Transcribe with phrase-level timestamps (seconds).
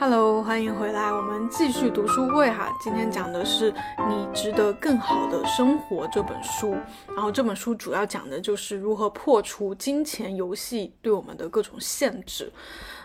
[0.00, 2.74] Hello，欢迎回来，我们继续读书会哈。
[2.80, 3.70] 今天讲的是
[4.08, 6.74] 《你值得更好的生活》这本书，
[7.08, 12.50] 然后这本书主要讲的就是如何破除金钱游戏对我们的各种限制。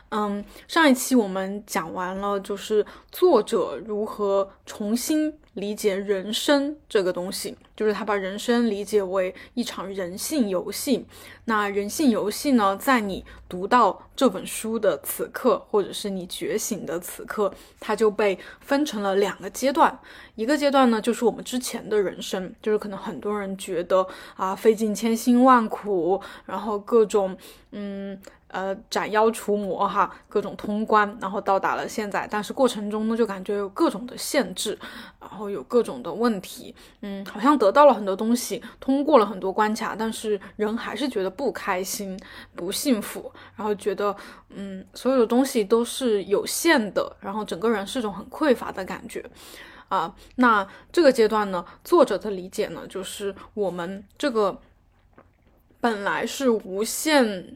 [0.09, 11.05] 嗯，上一期我们讲完了，就是作者如何重新理解人生这个东西，就是他把人生理解为一场人性游戏。
[11.45, 19.99] 那人性游戏呢，在你读到这本书的此刻，或者是你觉醒的此刻，它就被分成了两个阶段。
[20.35, 27.35] 一个阶段呢，就是我们之前的人生，就是可能很多人觉得啊，费尽千辛万苦，然后各种
[27.71, 28.17] 嗯。
[28.47, 34.77] 呃，斩妖除魔哈，各种通关，然后到达了现在，但是过程中呢，就感觉有各种的限制，
[35.19, 42.17] 然后有各种的问题，嗯，好像得到了很多东西，通过了很多关卡，但是人还是觉得不开心、
[42.55, 44.15] 不幸福，然后觉得，
[44.49, 49.25] 嗯，所有的东西都是有限的，然后整个人是一种很匮乏的感觉，
[49.89, 54.61] 啊，那这个阶段呢，作者的理解呢，就是我们这个。
[55.85, 57.55] 本来是无限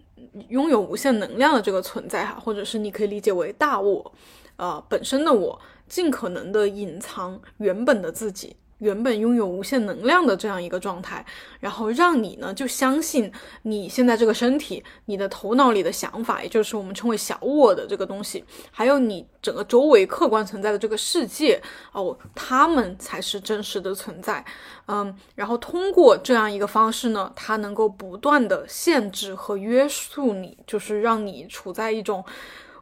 [0.50, 4.14] 拥有无限能量的这个存在哈，或者是你可以理解为大我，
[4.56, 8.56] 呃，本身的我尽可能的隐藏原本的自己。
[8.80, 11.26] 原本拥有无限能量的这样一个状态，
[11.60, 13.32] 然后让你呢就相信
[13.64, 24.44] 你现在这个身体，你的头脑里的想法，也就是我们称为小我的这个东西，还有你整个周围客观存在的这个世界哦，他们才是真实的存在。
[24.88, 32.24] 嗯，然后通过这样一个方式呢，它能够不断的限制和约束你，就是让你处在一种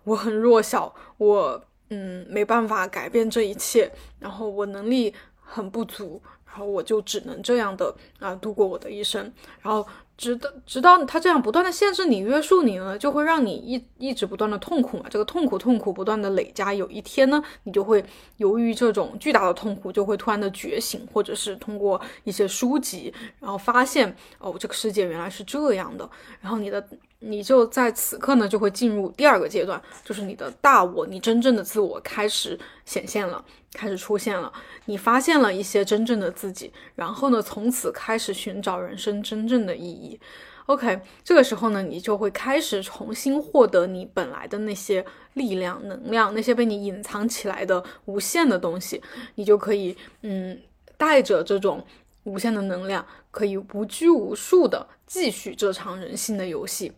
[0.03, 5.14] 我很弱小，我嗯没办法改变这一切，然后我能力。
[5.50, 9.31] 很不足，然后我就只能这样的啊度过我的一生，
[9.62, 15.06] 然后直到直到他这样不断的限制你、约束你呢，就会让你一一直不断的痛苦嘛。
[15.09, 18.03] 这个痛苦痛苦不断的累加，有一天呢，你就会
[18.36, 26.09] 由于这种巨大的痛苦，就会突然的觉醒，或者是通过一些书籍，然后发现哦，这个世界原来是这样的，
[26.41, 26.86] 然后你的。
[27.19, 34.53] 你就在此刻呢，就会进入第二个阶段，就是你的大我，你真正的自我开始显现了，开始出现了，
[34.85, 40.19] 你发现了一些真正的自己，然后呢，从此开始寻找人生真正的意义。
[40.67, 49.01] OK，这个时候呢，你就会开始重新获得你本来的那些力量、能量，那些被你隐藏起来的无限的东西，
[49.35, 50.61] 你就可以，嗯，
[50.97, 51.83] 带着这种
[52.25, 56.91] 无限的能量，可以无拘无束的继续这场人性的游戏。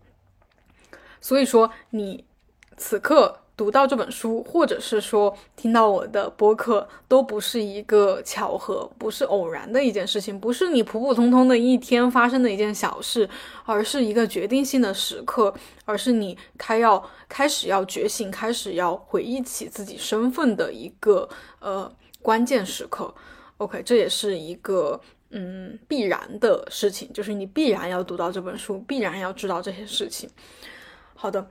[1.22, 2.24] 所以说，你
[2.78, 13.29] 此刻读到这本书，或者是说听到我的播客，都不是一个巧合，不是偶然的一件事情，不是你普普通通的一天发生的一件小事，
[13.66, 15.53] 而是一个决定性的时刻，
[15.84, 21.28] 而是你开要开始要觉醒，开始要回忆起自己身份的一个
[21.59, 21.91] 呃
[22.22, 23.13] 关键时刻。
[23.58, 24.97] OK，这也是一个
[25.31, 30.29] 嗯必然的事情，就是你必然要读到这本书，必然要知道这些事情。
[31.22, 31.46] 好的，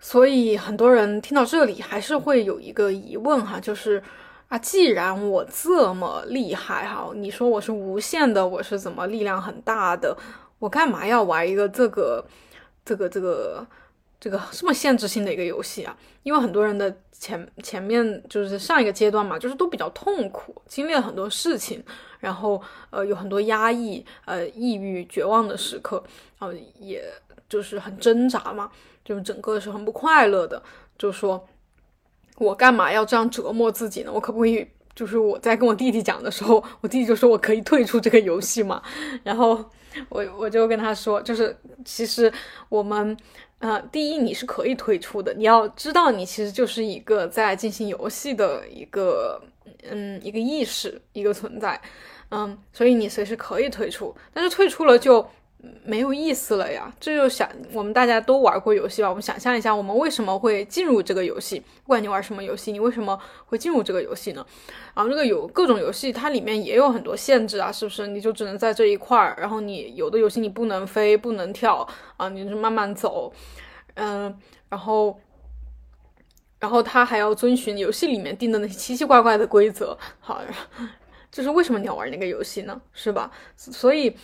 [0.00, 4.02] 所以很多人听到这里还是会有一个疑问哈，就是
[4.48, 10.18] 啊，既然我这么厉害哈，你说我是无限的，我是怎么力量很大的，
[10.58, 12.26] 我干嘛要玩一个这个
[12.84, 13.64] 这个这个
[14.18, 15.96] 这个这么限制性的一个游戏啊？
[16.24, 21.80] 因为很多人的前前面就是上一个阶段嘛，就是都比较痛苦，经历了很多事情，
[22.18, 26.02] 然后呃有很多压抑、呃抑郁、绝望的时刻，
[26.40, 27.04] 然后也
[27.48, 28.68] 就是很挣扎嘛。
[29.06, 30.60] 就整个是很不快乐的，
[30.98, 31.46] 就说，
[32.38, 34.10] 我干嘛要这样折磨自己呢？
[34.12, 38.82] 我可不可以，就是我在跟我弟弟讲的时候，我弟弟就说我可以退出这个游戏嘛。
[39.22, 39.64] 然后
[40.08, 42.32] 我我就跟他说，就是其实
[42.68, 43.16] 我们，
[43.60, 49.40] 呃，第一你是可以退出的，你要知道你其实就是一个在进行游戏的一个，
[49.88, 51.80] 嗯，一个意识，一个存在，
[52.30, 55.24] 嗯，所以你随时可以退出，但是退出了就。
[55.84, 56.92] 没有意思了呀！
[57.00, 59.08] 这就想我们大家都玩过游戏吧？
[59.08, 61.58] 我们想象一下，我们为什么会进入这个游戏？
[61.58, 64.46] 不管你玩什么游戏，你为什么会进入这个游戏呢？
[64.94, 68.06] 然后这个有各种游戏，它里面也有很多限制啊，是不是？
[68.06, 71.86] 你就只能在这一块儿，然后你有的游戏你不能飞，不能跳
[72.16, 73.32] 啊，你就慢慢走，
[73.94, 74.38] 嗯，
[74.68, 75.18] 然后，
[76.60, 79.96] 然后他还要遵循游戏里面定的那些奇奇怪怪的规则。
[80.20, 80.40] 好，
[81.32, 82.80] 就是为什么你要玩那个游戏呢？
[82.92, 83.32] 是吧？
[83.56, 84.14] 所以。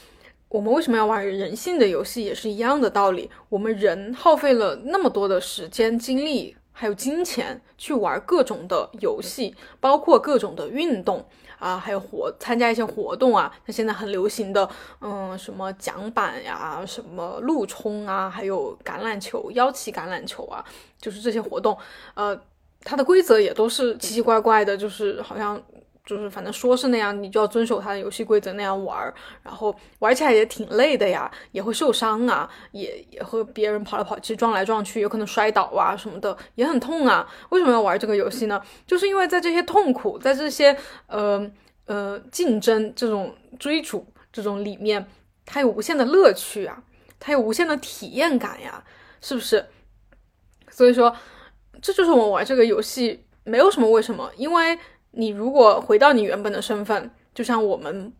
[0.53, 3.31] 我们为什么要玩人性的游戏，也是一样的道理。
[3.49, 11.25] 我们人耗费了那么多的时间、精力，还有金钱去玩各种的游戏，包括各种的运动
[11.59, 13.51] 啊，还有活参加一些活动啊。
[13.65, 14.69] 那现在很流行的，
[15.01, 20.63] 嗯，什么桨板呀，什么路冲啊，还有橄榄球、腰旗橄榄球啊，
[21.01, 21.75] 就是这些活动，
[22.13, 22.39] 呃。
[22.85, 25.63] 它的规则也都是奇奇怪怪的，就是好像。
[26.05, 29.13] 就是反正说是那样，你就要遵守他的游戏规则那样玩，
[29.43, 37.29] 然后玩起来也挺累的呀，也会受伤啊，也也和别人跑来跑去、撞来撞去，有可能摔倒啊什么的，也很痛啊。
[37.51, 38.61] 为什么要玩这个游戏呢？
[38.85, 40.77] 就是因为在这些痛苦、在这些
[41.07, 41.49] 呃
[41.87, 45.07] 呃竞争、这种追逐这种里面，
[45.47, 46.83] 它有无限的乐趣啊，
[47.21, 48.83] 它有无限的体验感呀，
[49.21, 49.65] 是不是？
[50.69, 51.15] 所以说，
[51.81, 54.77] 这就是我玩这个游戏没有什么为什么，因为。
[55.13, 58.13] 你如果回到你原本的身份，就像我们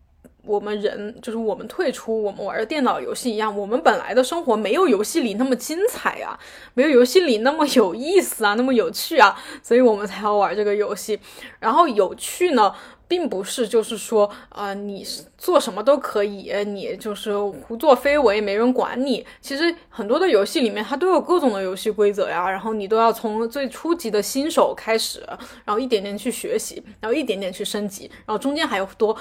[0.45, 6.37] 我们人，就是我们退出我们玩的电脑游戏一样，我们本来的生活没有游戏里那么精彩啊，
[6.73, 11.19] 没有游戏里那么有意思啊， 那么有趣啊，所以我们才要玩这个游戏。
[11.59, 12.73] 然后有趣呢？
[13.05, 15.05] 并不是，就是说，呃，你
[15.37, 19.23] 做什么都可以，你就是胡作非为，没人管你。
[19.39, 25.21] 其实很多的游戏里面，它都有各种的游戏规则呀，然后你都要从最初级的新手开始，
[25.63, 29.15] 然后一点点去学习，然后一点点去升级，然后中间还有多，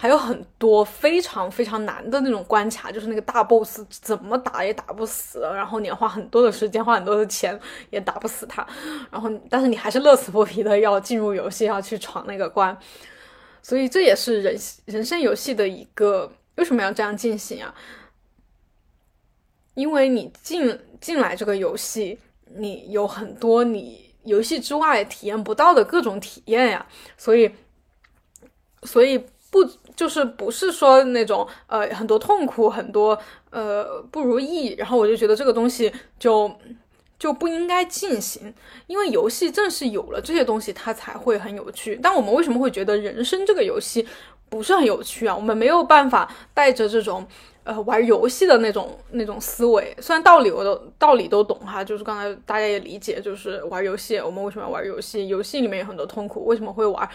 [0.00, 7.58] 还有很多非常非常难的那种关卡，就是那个大 boss 怎么打也打不死，然后你花很多的时间，花很多的钱
[7.90, 8.64] 也打不死他，
[9.10, 12.78] 然后但是你还是乐此不疲的要进入游戏，要去闯那个关。
[13.60, 17.74] 所以这也是人人生游戏的一个为什么要这样进行啊？
[19.74, 22.16] 因为你进进来这个游戏，
[22.54, 26.86] 你有很多你游戏之外体验不到的各种体验呀。
[27.16, 27.50] 所以，
[28.84, 29.18] 所以
[29.50, 29.64] 不
[29.98, 33.18] 就是不是说那种呃很多痛苦，很多
[33.50, 36.50] 呃不如意，然后我就觉得这个东西就。
[37.18, 38.54] 就不应该进行，
[38.86, 41.98] 因为游戏正是有了这些东西，它才会很有趣。
[42.00, 44.06] 但我们为什么会觉得人生这个游戏
[44.48, 45.34] 不是很有趣啊？
[45.34, 47.26] 我们没有办法带着这种
[47.68, 55.28] 呃玩游戏的那种那种思维，虽然道理我都道理都懂哈，就是刚才大家也理解，就是玩游戏，我们为什么要玩游戏？
[55.28, 57.06] 游戏里面有很多痛苦，为什么会玩？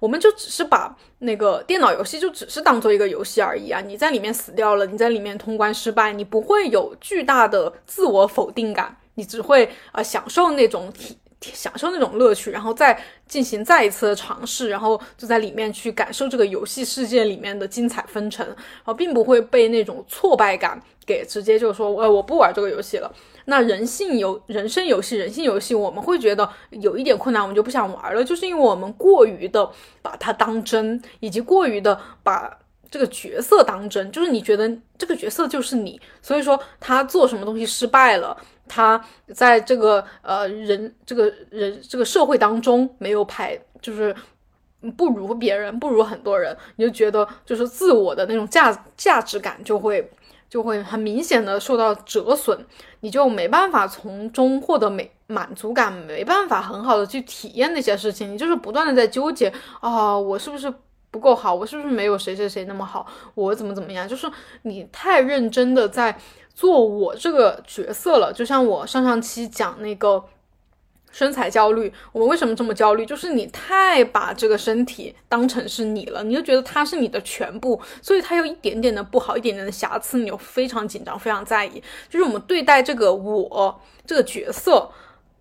[0.00, 3.80] 我们就只是把那个电脑游戏就只是当做一个游戏而已啊！
[3.80, 8.96] 你在里面死掉了，你在里面通关失败，你不会有巨大的自我否定感。
[9.14, 23.10] 你只会啊享受那种体，享受那种乐趣，然后再进行再一次的尝试，然后就在里面去感受这个游戏世界里面的精彩纷呈，然后并不会被那种挫败感给直接就说，呃，我不玩这个游戏了。
[23.46, 29.68] 那人性游人生游戏，人性游戏，我们会觉得有一点困难，我们就不想玩了，就是因为我们过于的
[30.02, 32.58] 把它当真，以及过于的把
[32.90, 38.36] 这个角色当真，就是你觉得这个角色就是你，所以说他做什么东西失败了。
[38.70, 44.14] 他在这个呃人这个人这个社会当中没有排，就是
[44.96, 50.08] 不如别人，不如很多人，你就觉得就是自我的那种价价值感就会
[50.48, 52.64] 就会很明显的受到折损，
[53.00, 60.72] 你就没办法从中获得美满足感，没办法很好的去体验那些事情，你就是不断的在纠结啊，我是不是
[61.10, 64.30] 不够好，我是不是没有谁谁谁那么好，我怎么怎么样，就是
[64.62, 66.16] 你太认真的在。
[66.54, 70.22] 做我这个角色了，就像我上上期讲那个
[71.10, 73.04] 身材焦虑，我们为什么这么焦虑？
[73.04, 81.82] 就是你太把这个身体当成是你了，你就觉得它是你的全部，所以它有一点点的不好，一点点的瑕疵，你就非常紧张，非常在意。
[82.08, 84.88] 就是我们对待这个我这个角色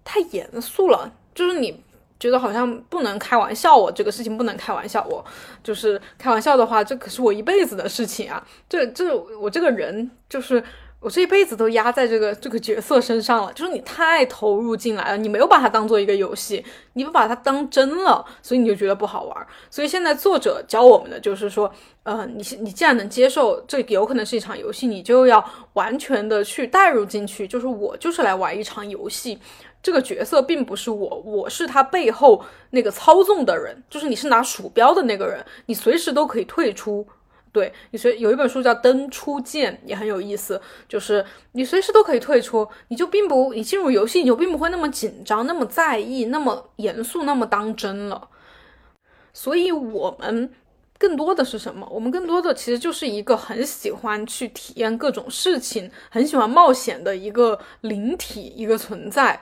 [0.03, 1.83] 太严肃了，就是你
[2.19, 5.23] 觉得好像不能开玩笑，我这个事情不能开玩笑，我
[5.63, 10.63] 就是开玩笑的话，这可是我一辈子的事情啊，这这我这个人就是。
[11.01, 16.63] 我这一辈子都压在这个这个角色身上了，就是你太投入进来了，你没有把它当做一个游戏，
[16.93, 19.47] 你不把它当真了，所以你就觉得不好玩。
[19.69, 21.71] 所以现在作者教我们的就是说，
[22.03, 29.39] 呃，你你既然能接受这有可能是一场游戏，你就要完全的去带入进去，就是我就是来玩一场游戏，
[29.81, 37.07] 这个角色并不是我，我是他背后那个操纵的人，就是你是拿鼠标的那个人，你随时都可以退出。
[37.51, 48.29] 对你随有一本书叫《登出键》，也很有意思，就是你随时都可以退出，你就并不你进入游戏，你就并不会那么紧张、那么在意、那么严肃、那么当真了。
[49.33, 50.51] 所以，我们
[50.97, 51.87] 更多的是什么？
[51.89, 59.41] 我们更多的其实就是一个很喜欢去体验各种事情、很喜欢冒险的一个灵体，一个存在。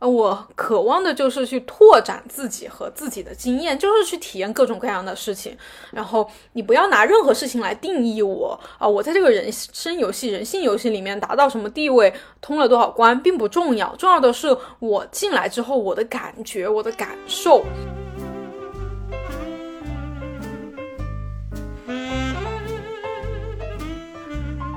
[0.00, 5.56] 呃，我渴望的就是去拓展自己和自己的经验，就是去体验各种各样的事情。
[5.90, 8.86] 然后你不要拿任何事情来定义我啊！
[8.86, 13.92] 我在这个人生游戏、人性游戏里面达到什么地位，通了多少关，并不重要。
[13.96, 17.64] 重要的是我进来之后我的感觉、我的感受。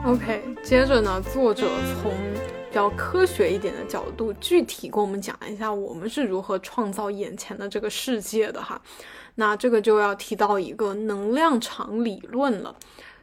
[0.04, 1.68] OK，接着呢，作者
[2.02, 2.12] 从。
[2.72, 8.82] 比较科学一点的角度，具体跟我们讲一下我们是如何创造眼前的这个世界的哈。
[9.36, 12.74] 那这个就要提到一个能量场理论了，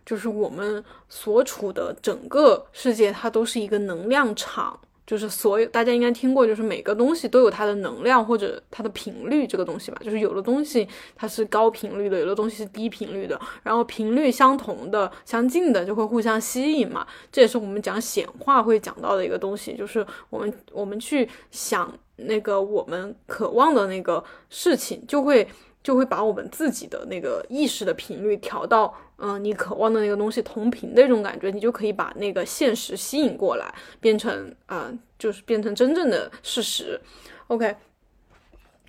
[0.04, 4.78] 就是我们所处的整个世界，它都是一个能量场。
[5.08, 9.98] 就是所有大家应该听过，就是每个东西都有它的能量或者它的频率这个东西吧。
[10.04, 10.86] 就是有的东西
[11.16, 17.06] 它是高频率的，有的东西是低频率的，然后频率相同的、相近的就会互相吸引嘛。
[17.32, 25.48] 这也是我们讲显化会讲到的一个东西，就是我们我们去想那个我们渴望的那个事情，就会。
[25.80, 37.00] 就会把我们自己的那个意识的频率调到，嗯，你渴望的那个东西同频的一种感觉，你就可以把那个现实吸引过来，变成啊，就是变成真正的事实。
[37.48, 37.74] OK，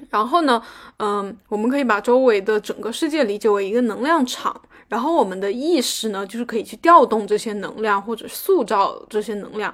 [0.09, 0.61] 然后呢，
[0.97, 9.73] 嗯，我们可以把周围的整个世界理解为一个能量场，然后我们的意识呢，就是可以去调动这些能量或者塑造这些能量。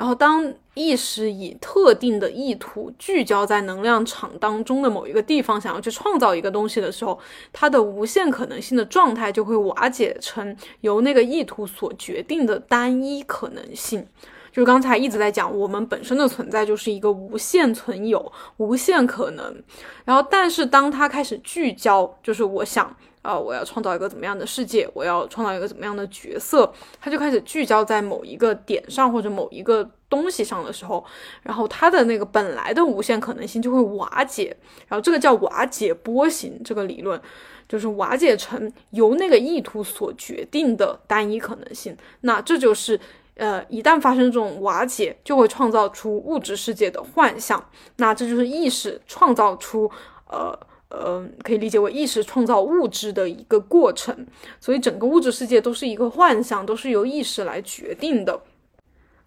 [0.00, 7.18] 然后，当意识以特定的意图聚焦在能量场当中的某一个地方，想要去创造一个东西的时候，
[7.52, 14.06] 它的无限可能性的状态就会瓦解成由那个意图所决定的单一可能性。
[14.50, 19.62] 就是刚才一直在讲，我们本身的存在就是一个无限存有、无限可能。
[20.06, 22.96] 然后，但是当它开始聚焦，就是我想。
[23.22, 24.88] 啊，我要创造一个怎么样的世界？
[24.94, 26.72] 我要创造一个怎么样的角色？
[27.00, 31.04] 他就开始聚焦在某一个点上或者某一个东西上的时候，
[31.42, 34.56] 然后他的那个本来的无限可能性就会瓦解。
[34.88, 37.20] 然后这个叫瓦解波形这个理论，
[37.68, 41.94] 就是瓦解成由那个意图所决定的单一可能性。
[42.22, 42.98] 那这就是
[43.34, 47.62] 呃，一旦发生这种瓦解，就会创造出物质世界的幻象。
[47.96, 49.90] 那这就是意识创造出
[50.26, 50.58] 呃。
[50.90, 54.26] 呃，可以理解为意识创造物质的一个过程，
[54.60, 58.42] 所以整个物质世界都是一个幻象，都是由意识来决定的。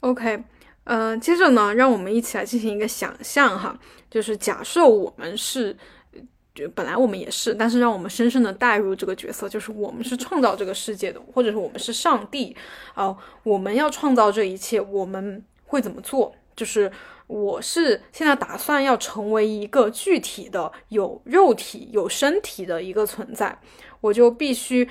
[0.01, 0.43] OK，
[0.83, 3.79] 呃，接着呢，让我们一起来进行一个想象哈，
[4.11, 5.73] 就是假设我们是，
[6.53, 12.53] 就本来我们也是，但是让我们深深的带入这个角色，就是我们是创造这个世界的，或者是我们是上帝
[12.93, 16.35] 啊，我们要创造这一切，我们会怎么做？
[16.55, 16.91] 就是。
[17.27, 23.59] 我是现在打算要成为一个具体的有肉体、有身体的一个存在，
[24.01, 24.87] 我就必须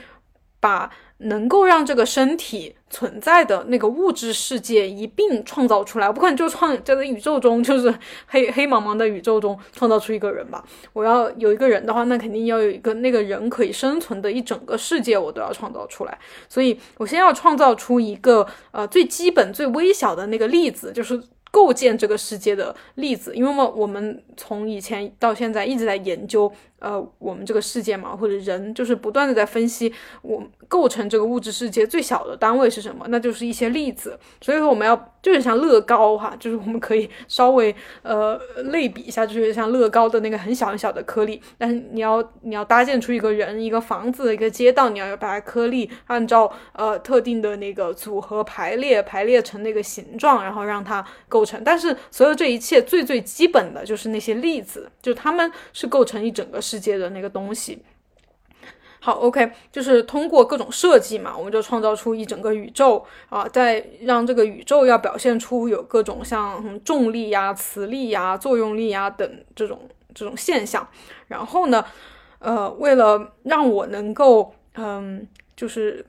[0.59, 6.09] 把能够让这个身体存在的那个物质世界一并创造出来。
[6.09, 7.95] 我不可能就创就在宇宙中，就是
[8.27, 10.65] 黑黑茫茫的宇宙中创造出一个人吧。
[10.93, 16.19] 我要有一个人的话，那肯定要有一个那个人可以生存的一整个世界，我都要创造出来。
[16.49, 21.23] 所以我先要创造出一个呃最基本、最微小的那个粒子，就是。
[21.53, 26.53] 构建这个世界的例子，因为，我们从以前到现在一直在研究。
[26.83, 33.07] 呃，我们这个世界嘛，或者人，就是不断的在分析，我构成这个物质世界最小的单位是什么？
[33.09, 34.19] 那就是一些粒子。
[34.41, 37.73] 所以说，我们要就是像乐高哈，就是我们可以稍微
[38.03, 38.37] 呃
[38.73, 41.41] 类比一下，就是像乐高的那个很小很小的颗粒。
[41.57, 51.63] 但是你要你要搭建出一个人、一个房子、一个街道，你要把颗粒按照呃特定的那个组合排列，排列成那个形状，然后让它构成。
[51.63, 56.61] 但是所有这一切最最基本的就是那些粒子，就它们是构成一整个。
[56.72, 57.83] 世世界的那个东西，
[58.99, 70.89] 好，OK，就是通过各种设计嘛，我们就创造出一整个宇宙啊，再让这个宇宙要表现出有各种像重力呀、磁力呀、作用力呀等这种这种现象。
[71.29, 71.85] 然后呢，
[72.39, 76.07] 呃，为了让我能够嗯，就是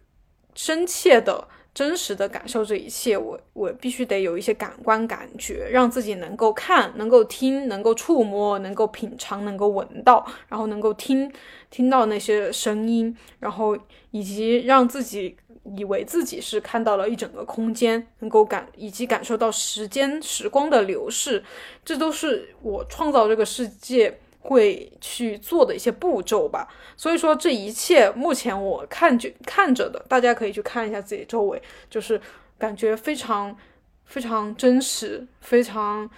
[0.55, 1.45] 深切的。
[1.73, 11.31] 真实的感受这一切，我我必须得有一些感官感觉，让自己能够看、能够听、能够触摸、能够品尝、能够闻到，然后能够听
[11.71, 13.75] 听到那些声音，然后
[14.11, 15.35] 以及让自己
[15.75, 21.43] 以为自己是看到了一整个空间，能够感以及感受到时间时光的流逝，
[21.83, 24.19] 这都是我创造这个世界。
[24.43, 32.19] 会去做的一些步骤吧，所以说这一切目前我看就看着的，大家可以去看一下自己周围，就是
[32.57, 33.55] 感觉非常
[34.03, 36.09] 非常真实，非常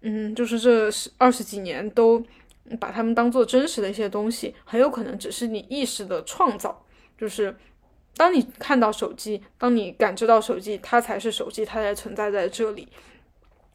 [0.00, 2.24] 嗯，就是这二十几年都
[2.80, 6.82] 把他们当做真实的一些东西，很有可能只是你意识的创造，
[7.18, 7.54] 就是
[8.16, 12.88] 当你看到手机，当你感知到手机，它才是手机，它才存在在这里，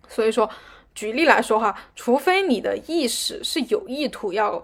[0.07, 0.49] 所以说。
[0.93, 4.63] 举例来说哈，除非你的意识是有意图要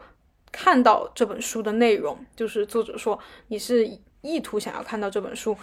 [0.52, 3.18] 看到这本书的内容，就是作者说
[3.48, 3.90] 你是
[4.22, 5.56] 意图想要看到这本书，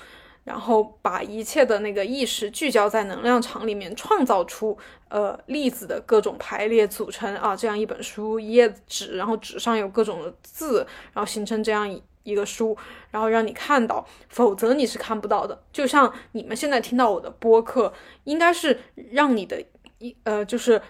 [0.45, 4.77] 然后把一切的那个意识聚焦在能量场里面，创造出
[5.09, 12.77] 呃粒子的各种排列组成啊这样一本书一页纸，然后纸上有各种的字，然后形成这样一一个书，
[13.11, 15.63] 然后让你看到，否则你是看不到的。
[15.73, 17.93] 就像你们现在听到我的播客，
[18.25, 18.81] 应该是
[19.11, 19.63] 让你的
[20.25, 20.81] 呃，就是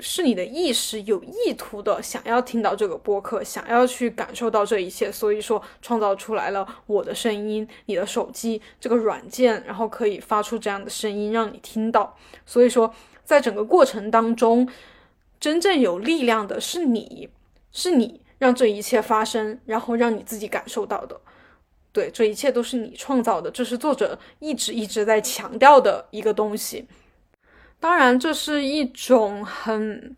[0.00, 12.16] 是你的意识有意图的想要听到这个播客，想要去感受到这一切，所以说创造出来了我的声音，你的手机这个软件，然后可以发出这样的声音让你听到。
[12.44, 14.68] 所以说，在整个过程当中，
[15.40, 17.28] 真正有力量的是你，
[17.70, 18.22] 是你。
[18.38, 21.20] 让这一切发生，然后让你自己感受到的，
[21.92, 26.84] 对，这一切都是你创造的，这是作者一直一直在强调的一个东西。
[27.82, 30.14] 当然，这是一种很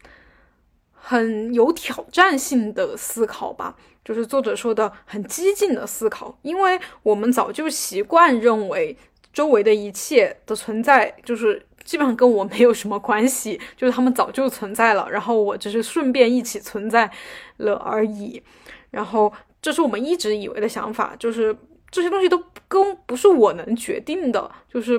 [0.93, 8.95] 很有挑战性的思考吧，就是作者说的很激进的思考，因为我们早就习惯认为
[9.33, 11.65] 周围的一切的存在就是。
[11.85, 17.11] 基本上跟我没有什么关系，就是他们早就存在了，然后我只是顺便一起存在
[17.59, 18.43] 了而已。
[18.91, 19.31] 然后
[19.61, 21.55] 这是我们一直以为的想法，就是
[21.91, 24.99] 这些东西都跟不是我能决定的，就是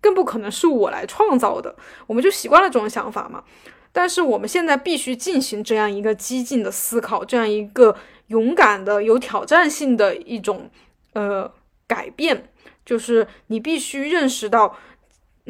[0.00, 1.74] 更不可能是我来创造的。
[2.06, 3.44] 我们就习惯了这种想法嘛。
[3.92, 7.96] 但是我们现在必须进行这样一个激进的思考，这样一个
[8.28, 10.70] 勇敢的、有挑战性的一种
[11.14, 11.50] 呃
[11.86, 12.50] 改变，
[12.84, 14.76] 就是你必须认识到。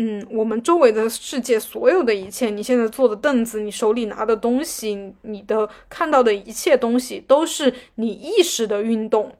[0.00, 9.34] 嗯，我们周围的世界，所有的一切，你现在坐的凳子，你手里拿的东西，你的看到的一切东西，都是你意识的运动，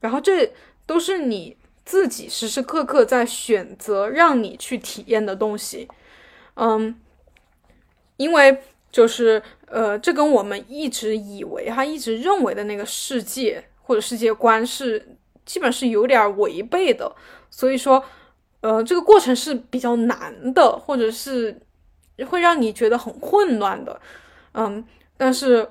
[0.00, 0.54] 然后这
[0.86, 1.54] 都是你
[1.90, 5.88] 自己时时刻刻在选择让你去体验的东西。
[6.54, 6.94] 嗯，
[8.16, 17.12] 因为就是呃，这跟我们一直以为哈，一直认为的那个世界或者世界观是基本是有点违背的，
[17.50, 18.04] 所以说。
[18.62, 21.58] 呃，这个过程是比较难的，或者是
[22.28, 23.98] 会让你觉得很混乱的，
[24.52, 24.84] 嗯，
[25.16, 25.66] 但是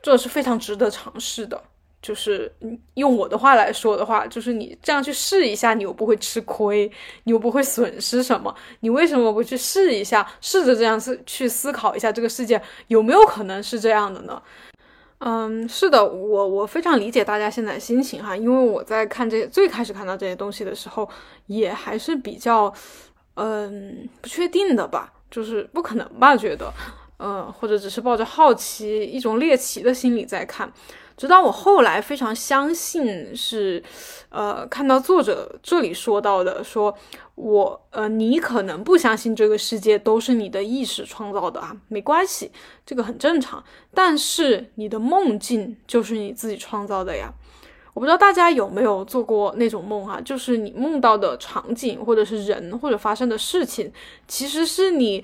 [0.00, 1.62] 这是非常值得尝试的。
[2.02, 2.50] 就是
[2.94, 6.90] 用我的话来说的话，就是你这样去试一下，你又不会吃亏，
[7.24, 14.42] 你又不会损失什么，你为什么不去试一下，试着这样思去思考一下这个世界有没有可能是这样的呢？
[15.18, 21.06] 嗯，是的，我我非常理解大家现在心情哈，因为我在看这最开始看到这些东西的时候，
[21.46, 22.72] 也还是比较，
[23.34, 26.72] 嗯，不确定的吧，就是不可能吧，觉得，
[27.18, 30.72] 嗯，或者只是抱着好奇一种猎奇的心理在看。
[31.20, 33.82] 直到我后来非常相信是，
[34.30, 36.96] 呃，看到作者这里说到的，说
[37.34, 42.50] 我，呃，你可能不相信这个世界都是你的意识创造的啊，没关系，
[42.86, 43.62] 这个很正常。
[43.92, 47.30] 但是你的梦境就是你自己创造的呀。
[47.92, 53.92] 我不知道大家有没有做过那种梦哈，就是你梦到的场景或者是人或者发生的事情，
[54.26, 55.22] 其实是你。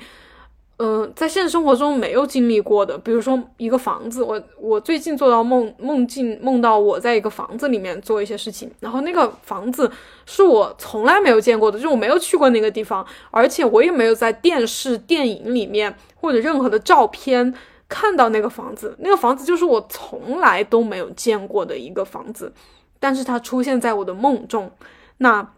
[0.78, 9.90] 嗯，在现实生活中没有经历过的，比如说一个房子，我我最近做到梦梦境梦到我在一个房子里面做一些事情，然后那个房子
[10.26, 17.54] 是我从来没有见过的，就是我没有去过那个地方，而且我也没有在电视、电影里面或者任何的照片
[17.88, 22.52] 看到那个房子，那个房子就是我从来都没有见过的一个房子，
[23.00, 24.70] 但是它出现在我的梦中，
[25.16, 25.54] 那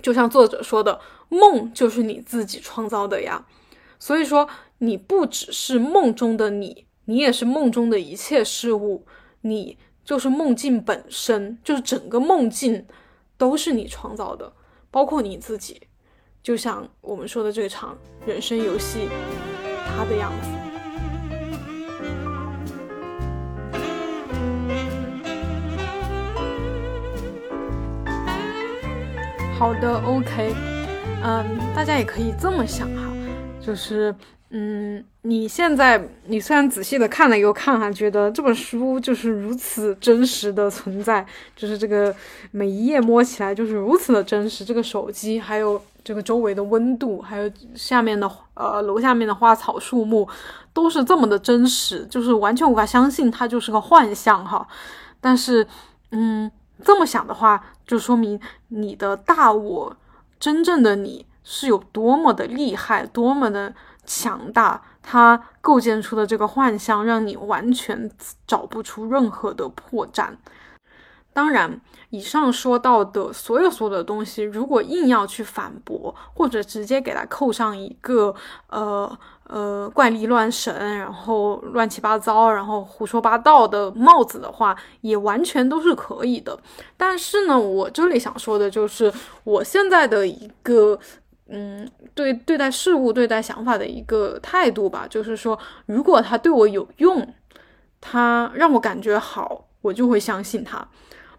[0.00, 3.44] 就像作者说的，梦就是你自己创造的呀。
[3.98, 9.06] 所以说，你不只是梦中的你，你也是梦中的一切事物，
[9.40, 12.86] 你就是梦境本身，就是整个梦境
[13.36, 14.52] 都是你创造的，
[14.90, 15.82] 包括你自己，
[16.42, 19.08] 就像我们说的这场人生游戏，
[19.96, 20.48] 它的样子。
[29.58, 30.54] 好的，OK，
[31.22, 33.15] 嗯，大家也可以这么想哈。
[33.66, 34.14] 就是，
[34.50, 41.26] 嗯，你现在你虽然仔细的看了又看哈，觉得这本书就是如此真实的存在，
[41.56, 42.14] 就是这个
[42.52, 50.28] 每一页摸起来就是如此的真实，这个手机还有这个周围的温度，还有下面的呃楼下面的花草树木，
[50.72, 54.64] 都是这么的真实，就是完全无法相信它就是个幻象哈。
[55.20, 55.66] 但是，
[56.12, 56.48] 嗯，
[56.84, 59.96] 这么想的话，就说明你的大我，
[60.38, 61.26] 真正的你。
[61.48, 63.72] 是有多么的厉害，多么的
[64.04, 68.10] 强大，它构建出的这个幻象，让你完全
[68.48, 70.30] 找不出任何的破绽。
[71.32, 71.80] 当然，
[72.10, 78.34] 以上说到的所有所有的东西，如果硬要去反驳，或者直接给它扣上一个
[78.68, 86.58] 呃呃怪力乱神，然后乱七八糟，然后胡说八道的帽子的话，也完全都是可以的。
[86.96, 89.12] 但是呢，我这里想说的就是，
[89.44, 90.98] 我现在的一个。
[91.48, 97.34] 嗯，对对待事物、对待想法的一个态度吧，就是说，如果他对我有用，
[98.00, 100.86] 他让我感觉好，我就会相信他。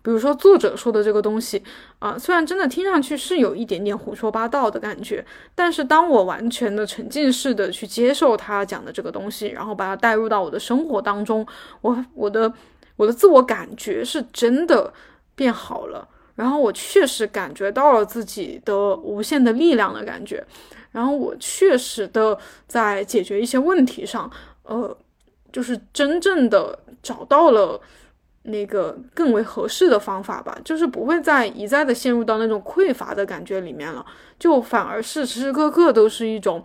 [0.02, 1.62] 比如说作者说的这个东西
[2.00, 11.46] 啊，虽然真的听上去是有一点点胡说八道的感觉，但是当我完全的沉浸式的去接受他讲的这个东西，然后把它带入到我的生活当中，
[11.82, 12.54] 我我的
[12.96, 14.93] 我的自我感觉是真的
[15.36, 20.41] 变好了，然后我确实感觉到了自己的无限的力量的感觉，
[20.93, 24.32] 然后我确实的在解决一些问题上，
[24.63, 24.97] 呃。
[25.50, 27.80] 就是真正的找到了
[28.43, 34.06] 那个更为合适的方法吧，就是不会再一再的陷入到那种匮乏的感觉里面了，
[34.38, 36.62] 就反而是时时刻刻都是一种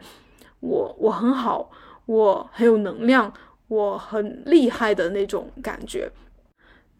[0.60, 1.70] 我我很好，
[2.06, 3.32] 我很有能量，
[3.68, 6.10] 我很厉害的那种感觉。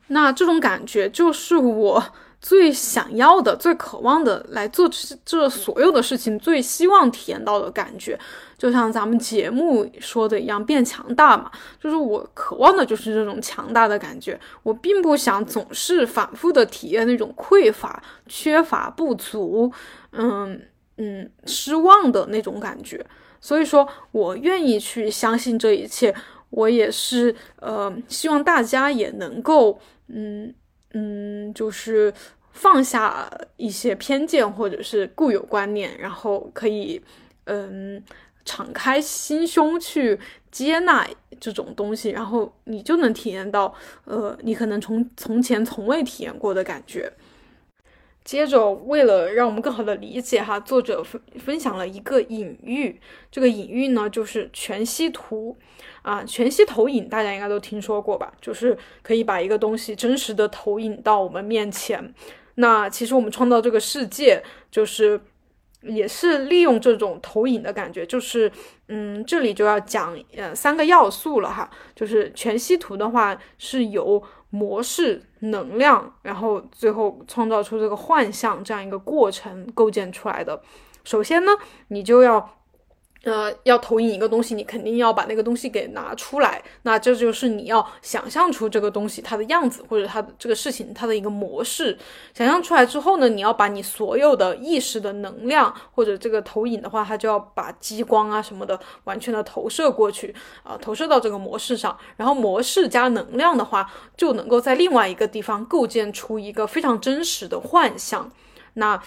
[0.07, 2.03] 那这种感觉就是我。
[2.43, 4.91] 最想要的、最渴望的来做
[5.25, 8.19] 这所有的事情，最希望体验到的感觉，
[8.59, 11.49] 就像咱们节目说的一样，变强大嘛。
[11.81, 19.73] 就是我渴望的就是这种强大的感觉，我并不想总是反复的体验那种匮乏、缺乏、不足，
[20.11, 20.61] 嗯
[20.97, 23.07] 嗯，失望的那种感觉。
[23.41, 26.13] 所以说我愿意去相信这一切，
[26.51, 29.79] 我也是呃，希望大家也能够，
[30.09, 30.53] 嗯。
[30.93, 32.13] 嗯，就是
[32.53, 37.03] 放下一些偏见或者是固有观念，然后可以
[37.45, 38.03] 嗯
[38.45, 40.19] 敞开心胸去
[40.51, 41.09] 接纳
[41.41, 43.75] 这种东西，然后你就能体验到
[44.05, 47.13] 呃你可能从从前从未体验过的感觉。
[48.25, 53.01] 接着，为了让我们更好的理解哈，作者分分享了一个隐喻，
[53.33, 55.57] 这个隐喻呢就是全息图。
[56.03, 58.33] 啊，全息投影大家应该都听说过吧？
[58.41, 62.13] 就是可以把一个东西真实的投影到我们面前。
[62.57, 65.21] 那其实我们创造这个世界，就是
[65.83, 68.05] 也是利用这种投影的感觉。
[68.05, 68.51] 就是，
[68.89, 71.71] 嗯，这里就要讲呃三个要素了哈。
[71.95, 80.61] 就是全息图的话，是由模式、能量，然后最后创造出这个幻象这样一个过程构建出来的。
[81.05, 81.53] 首先呢，
[81.89, 82.59] 你就要。
[83.25, 86.61] 呃，要投影一个东西，你肯定要把那个东西给拿出来。
[86.83, 91.97] 那这就是你要想象出这个东西它的样子，或者它的这个事情它的一个模式。
[92.35, 101.97] 想象出来之后呢，你要把你所有的意识的能量，或者这个投影的话，它就要把激光啊什么的完全的投射过去啊，投射到这个模式上。
[102.17, 108.31] 然后模式加能量的话，就能够在另外一个地方构建出一个非常真实的幻象。
[108.75, 109.01] 那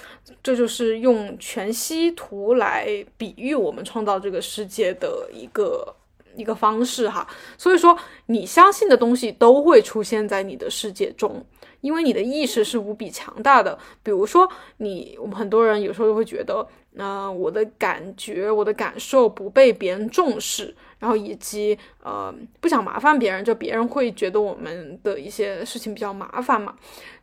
[0.43, 5.95] 这就是用全息图来比喻我们创造这个世界的一个
[6.35, 7.27] 一个方式哈。
[7.57, 7.97] 所以说，
[8.27, 11.43] 你相信的东西都会出现在你的世界中，
[11.81, 13.77] 因为你的意识是无比强大的。
[14.03, 14.47] 比如说，
[14.77, 20.75] 你我们很多人有时候会觉得，呃，我的感觉、我的感受不被别人重视。
[20.97, 26.73] 然后以及呃不想麻烦别人，就别人会觉得我们的一些事情比较麻烦嘛。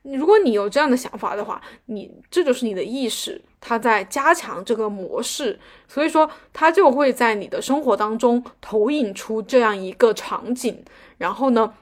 [0.02, 10.82] 如果你有这样的想法的话，你这就是你的意识，它在加强这个模式，所以说它就会在你的生活当中投影出这样一个场景，
[11.18, 11.72] 然后呢，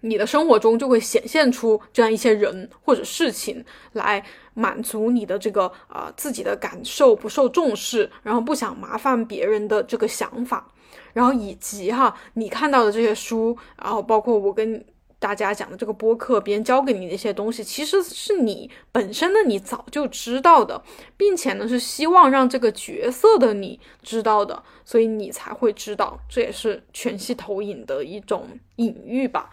[0.00, 10.66] 你的生活中就会显现出这样一些人或者事情来满足你的这个呃自己的感受不受重视，然后不想麻烦别人的这个想法。
[11.12, 14.84] 然后以及哈，你看到的这些书，然后包括我跟
[15.18, 20.82] 大家讲的这个播客，别人教给你的一些东西，其实是你本身的你早就知道的，
[21.16, 29.50] 并且呢是希望让这个角色的你知道的，所以你才会知道，这也是全息投影的一种隐喻吧。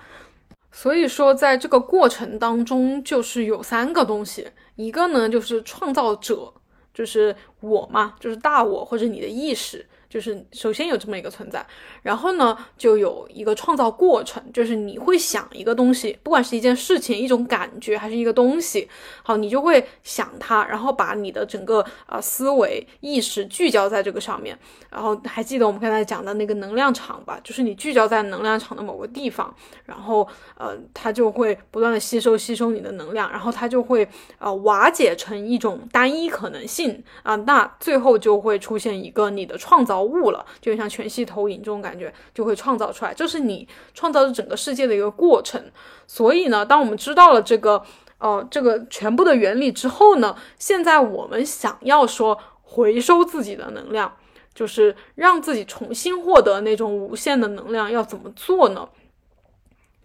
[0.71, 6.51] 所以说，在这个过程当中，就是有三个东西，一个呢就是创造者，
[6.93, 9.85] 就是我嘛，就是大我或者你的意识。
[10.13, 11.65] 就是首先有这么一个存在，
[12.03, 18.87] 然后呢，就有一个创造过程，就是你会想一个东西，不管是一件事情、一种感觉，还是一个东西，
[19.23, 24.55] 好，你就会想它，然后把你的整个呃思维意识聚焦在这个上面。
[24.91, 27.39] 然后还记得我们刚才讲的那个能量场吧？
[27.43, 29.51] 就是你聚焦在能量场的某个地方，
[29.85, 30.27] 然后
[30.59, 40.02] 呃，它就会不断的吸收吸收你的能量，然后它就会呃瓦解成一种单一可能性啊，那最后就会出现一个你的创造。
[40.03, 45.63] 物了，就像全息投影这种感觉，就会创造出来，这是你创造的整个世界的一个过程。
[46.05, 47.83] 所以呢，当我们知道了这个，
[48.17, 54.15] 呃，这个全部的原理之后呢，现在我们想要说回收自己的能量，
[54.53, 58.89] 就是让自己重新获得那种无限的能量，要怎么做呢？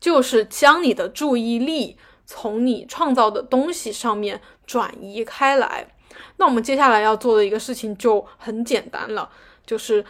[0.00, 5.88] 就是将你的注意力从你创造的东西上面转移开来。
[6.36, 9.28] 那我们接下来要做的一个事情就很简单了。
[9.68, 10.02] 就是，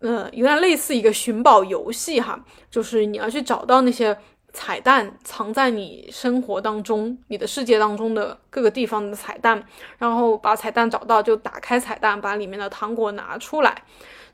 [0.00, 4.18] 呃，有点类似一个寻宝游戏哈，就是你要去找到那些
[4.52, 9.64] 彩蛋藏在你生活当中、你的世界当中的各个地方的彩蛋，
[9.98, 13.84] 然后把彩蛋找到就打开彩蛋，把里面的糖果拿出来。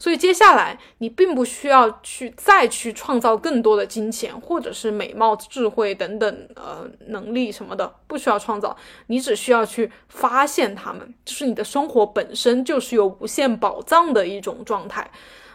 [0.01, 8.75] 所以接下来你并不需要去再去创造更多的金钱，或者是美貌、智慧等等呃能力什么的，不需要创造，
[9.09, 15.11] 你只需要去发现它们，就是你的生活本身就是有无限宝藏的一种状态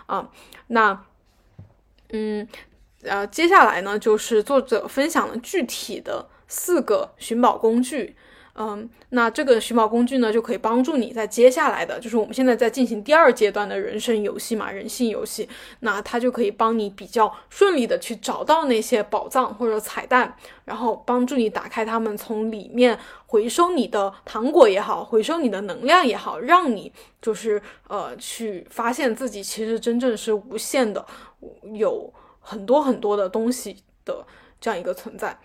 [0.06, 0.30] 啊。
[0.68, 1.04] 那
[2.12, 2.48] 嗯
[3.02, 8.16] 呃，接下来呢，就是作者分享了具体的四个寻宝工具。
[8.58, 15.50] 嗯，那这个寻宝工具呢，就可以帮助你在接下来的，就是我们现在在进行第二阶段的人生游戏嘛，人性游戏。
[15.82, 26.90] 那它就可以帮你比较顺利的去找到那些宝藏或者彩蛋，然后帮助你打开它们，从里面回收你的糖果也好，回收你的能量也好，让你
[27.22, 31.06] 就是呃去发现自己其实真正是无限的，
[31.74, 34.26] 有很多很多的东西的
[34.62, 35.38] 这样一个存在。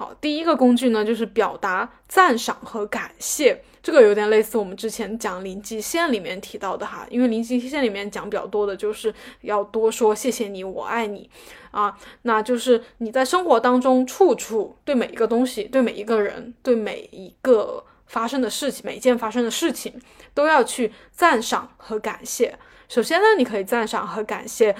[0.00, 11.28] 好，第一个工具呢，就是表达赞赏和感谢，这个有点类似我们之前讲零极限里面提到的哈，因为零极限里面讲比较多的就是要多说谢谢你，我爱你
[11.70, 20.00] 啊，那就是你在生活当中处处对每一个东西，对每一个人，对每一个发生的事情，每一件发生的事情
[20.32, 22.58] 都要去赞赏和感谢。
[22.88, 24.74] 首先呢，你可以赞赏和感谢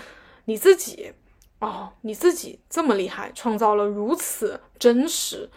[0.46, 1.12] 你自己。
[1.60, 5.48] 哦，你自己这么厉害，创造了如此真实，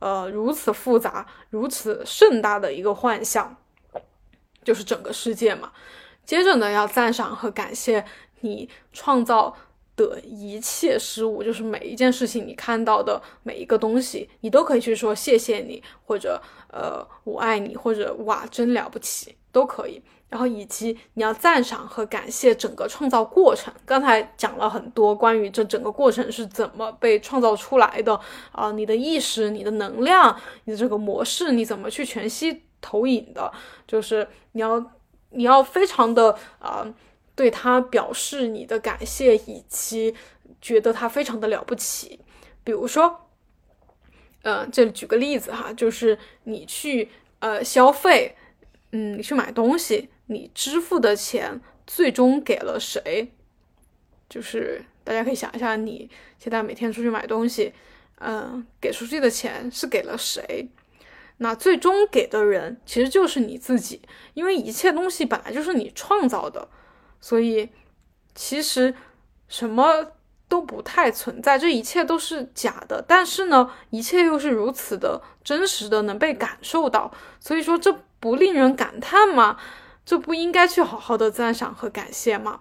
[0.00, 3.56] 呃，如此复杂、如此盛大的一个幻象，
[4.64, 5.72] 就是整个世界嘛。
[6.24, 8.04] 接着呢，要赞赏和感谢
[8.40, 9.56] 你创造
[9.94, 20.02] 的一切事物，就是每一件事情，你看到的每一个东西，你都可以去说谢谢你，或者呃，我爱你，或者哇，真了不起，都可以。
[20.32, 23.70] 然后以及你要赞赏和感谢整个创造过程。
[23.84, 28.18] 刚才讲了很多关于这整个过程是怎么被创造出来的
[28.50, 33.52] 啊，你的意识、你的能量、你的这个模式，你怎么去全息投影的？
[33.86, 34.82] 就是你要
[35.32, 36.86] 你要非常的啊，
[37.34, 40.14] 对他表示你的感谢，以及
[40.62, 42.18] 觉得他非常的了不起。
[42.64, 43.28] 比如说，
[44.44, 48.34] 嗯，这里举个例子哈，就是你去呃消费，
[48.92, 50.08] 嗯，你去买东西。
[50.26, 53.32] 你支付的钱最终给了谁？
[54.30, 57.74] 就是大家可以想一下，你现在每天出去买东西，
[58.20, 60.70] 嗯，给出去的钱是给了谁？
[61.38, 64.00] 那最终给的人其实就是你自己，
[64.32, 66.68] 因为一切东西本来就是你创造的，
[67.20, 67.68] 所以
[68.34, 68.94] 其实
[69.48, 70.12] 什么
[70.48, 73.04] 都不太存在，这一切都是假的。
[73.06, 77.92] 但是呢，一切又是如此的真实的，能被感受到，所以说这
[78.22, 79.56] 不令人感叹吗？
[80.06, 82.60] 就不应该去好好的赞赏和感谢吗？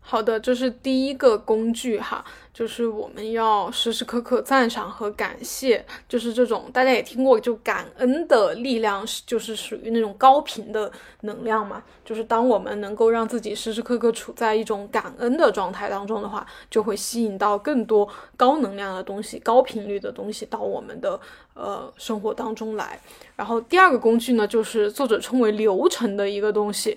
[0.00, 10.90] 好的，这是第一个工具哈，就是我们要时时刻刻赞赏和感谢，就是这种大家也听过，就感恩的力量是就是属于那种高频的
[11.22, 21.18] 能量嘛，就是当我们能够让自己时时刻刻处在一种感恩的状态当中的话，就会吸引到更多高能量的东西、高频率的东西到我们的
[21.54, 23.00] 呃生活当中来。
[23.34, 26.96] 然后第二个工具呢，就是作者称为流程的一个东西，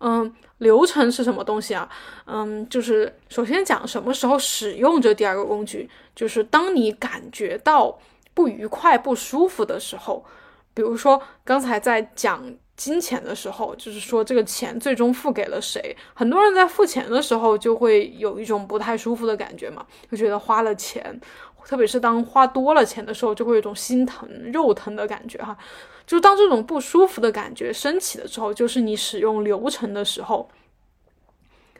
[0.00, 0.34] 嗯。
[0.58, 1.86] 流程是什么东西啊？
[2.26, 7.98] 嗯，就是首先讲什么时候使用这第二个工具，就是当你感觉到
[8.32, 10.24] 不愉快、不舒服的时候，
[10.72, 12.42] 比如说刚才在讲
[12.76, 21.20] 金钱的时候，就是说这个钱最终付给了谁，很多人在付钱的时候就会有一种不太舒服的感觉嘛，就觉得花了钱，
[21.66, 25.58] 特别是当花多了钱的时候，就会有一种心疼、肉疼的感觉哈。
[26.06, 30.48] 就当这种不舒服的感觉升起的时候，就是你使用流程的时候。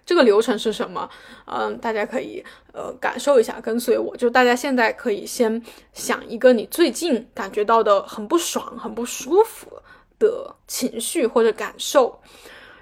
[0.06, 1.08] 这个流程是什么？
[1.46, 4.16] 嗯，大家可以呃感受一下，跟随我。
[4.16, 9.80] 就大家现在可以先想一个你最近感觉到的很不爽、很不舒服
[10.18, 12.20] 的情绪或者感受，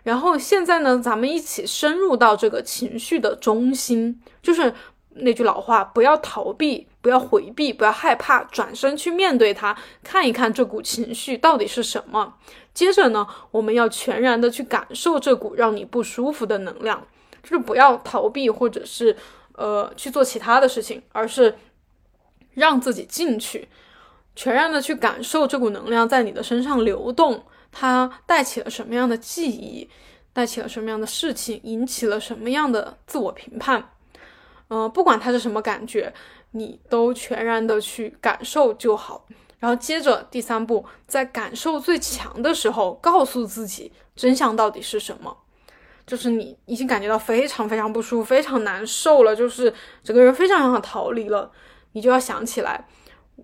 [0.03, 4.73] 然后现在呢，咱们一起深入到这个情绪的中心，就是。
[5.15, 12.35] 那句老话，不要逃避，不要回避，不要害怕，转身去面对它，看一看这股情绪到底是什么。
[12.73, 17.07] 接着呢，我们要全然的去感受这股让你不舒服的能量，
[17.43, 19.15] 就是不要逃避，或者是
[19.55, 21.55] 呃去做其他的事情，而是
[22.55, 23.69] 让自己进去，
[24.35, 29.91] 全然的去感受这股能量在你的身上流动，它带起了什么样的记忆，
[30.33, 33.91] 带起了什么样的事情，引起了什么样的自我评判。
[34.69, 36.15] 嗯，不管它是什么感觉，
[36.53, 39.27] 你都全然的去感受就好。
[39.59, 45.37] 然后接着第三步，在感受最强的时候，告诉自己真相到底是什么。
[46.05, 51.49] 就是你已经感觉到非常非常不舒服，非常难受了，就是整个人非常想逃离了。
[51.93, 52.89] 你就要想起来，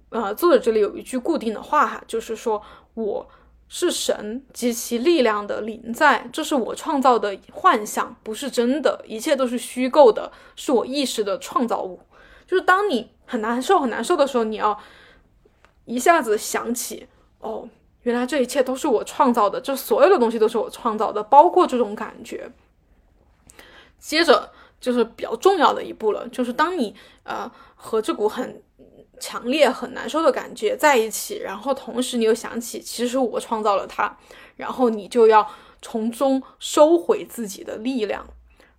[0.09, 2.61] 呃，作者这里有一句固定的话哈，就是说
[2.95, 3.29] 我
[3.69, 12.01] 是神及其力量的临在，这是我创造的幻象，不是真的，一切都是虚构的，是我意识的创造物。
[12.49, 14.81] 就是当你很难受很难受的时候，你要
[15.85, 17.07] 一下子想起，
[17.41, 17.69] 哦，
[18.05, 22.51] 原来这一切都是我创造的，这所有的东西都是我创造的，包括这种感觉。
[23.99, 28.63] 接着就是比较重要的一步了，就是当你呃和这股很
[29.21, 34.17] 强烈、很难受的感觉在一起，然后同时你又想起，其实我创造了它，
[34.57, 35.47] 然后你就要
[35.83, 38.27] 从中收回自己的力量。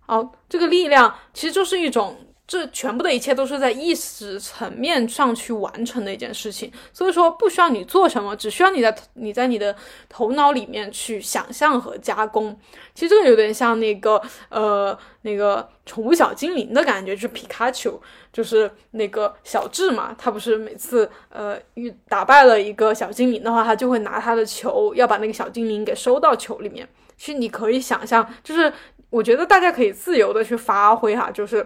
[0.00, 2.26] 好，这个力量其实就是一种。
[2.50, 9.72] 这全部的一切都是在意识层面上去完成的一件事情，所以说不需要你做什么，只需要你在你在你的
[10.08, 12.58] 头脑里面去想象和加工。
[12.92, 26.88] 其实这个有点像那个呃那个宠物小精灵的感觉，就是皮卡丘，就是那个小智嘛，他不是每次呃遇打败了一个小精灵的话，他就会拿他的球要把那个小精灵给收到球里面。
[27.16, 28.72] 其实你可以想象，就是
[29.08, 31.64] 我觉得大家可以自由的去发挥哈，就是。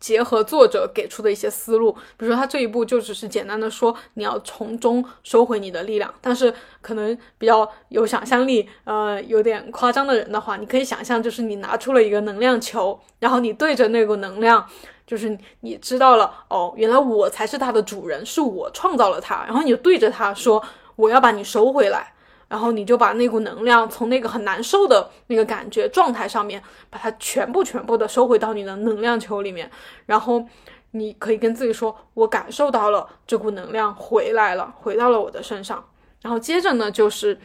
[0.00, 14.66] 结合作者给出的一些思路，比如说他这一步就只是简单的说你要从中收回你的力量，但是可能比较有想象力，呃，有点夸张的人的话，你可以想象就是你拿出了一个能量球，然后你对着那股能量，
[15.06, 20.64] 就是你知道了哦，原来我才是它的主人，是我创造了它，然后你就对着它说
[20.96, 22.14] 我要把你收回来。
[22.50, 26.60] 然后你就把那股能量从那个很难受的那个感觉状态上面，
[26.90, 29.70] 把它全部全部的收回到你的能量球里面。
[30.04, 30.44] 然后
[30.90, 35.84] 你可以跟自己说：“我感受到了这股能量回来了，回到了我的身上。”
[36.20, 37.38] 然后接着呢，就是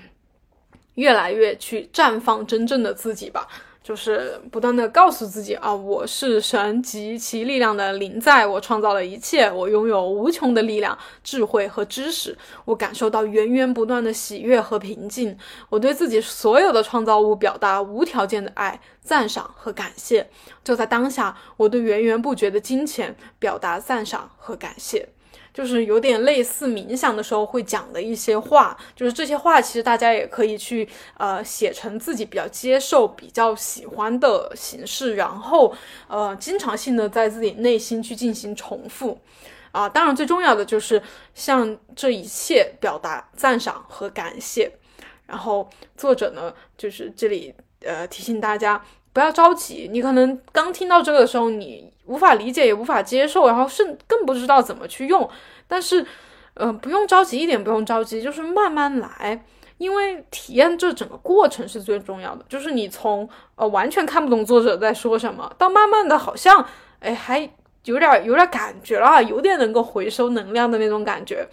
[0.95, 3.47] 越来越去绽放真正的自己吧。
[3.85, 15.37] 就是不断的告诉自己啊，我是神及其力量的灵在，我创造了一切，我拥有无穷的力量、智慧和知识，我感受到源源不断的喜悦和平静，
[15.69, 20.27] 我对自己所有的创造物表达无条件的爱、赞赏和感谢。
[20.63, 25.09] 就在当下，我对源源不绝的金钱表达赞赏和感谢。
[25.55, 30.85] 就是有点类似冥想的时候会讲的一些话，就是这些话其实大家也可以去
[31.17, 35.73] 呃写成自己比较接受、比较喜欢的形式，然后
[36.09, 39.17] 呃经常性的在自己内心去进行重复
[39.71, 39.87] 啊。
[39.87, 41.01] 当然最重要的就是
[41.33, 44.69] 向这一切表达赞赏和感谢。
[45.25, 48.83] 然后作者呢，就是这里呃提醒大家
[49.15, 51.91] 不要着急，你可能刚听到这个的时候你。
[52.07, 55.27] 无法理解也无法接受，然后是更不知道怎么去用。
[55.67, 56.05] 但是，
[56.53, 59.43] 呃，不用着急，一点不用着急，就是慢慢来，
[59.79, 62.45] 因为体验这整个过程是最重要的。
[62.47, 66.63] 就是你从呃完全看不懂作者在说什么，到慢慢的好像
[66.99, 67.49] 哎还
[67.85, 71.49] 有点有点感觉了，有点能够回收能量的那种感觉，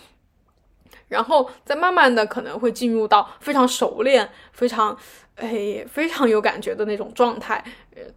[1.12, 4.96] 然后再慢慢的可能会进入到非常熟练、非常。
[5.34, 7.64] 哎，非常有感觉的那种状态，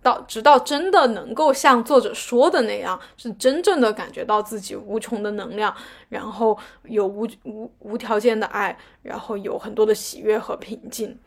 [0.01, 5.73] 到直到真的能够像作者说的那样，是真正的感觉到自己无穷的能量，
[6.09, 11.17] 然后有无无无条件的爱，然后有很多的喜悦和平静。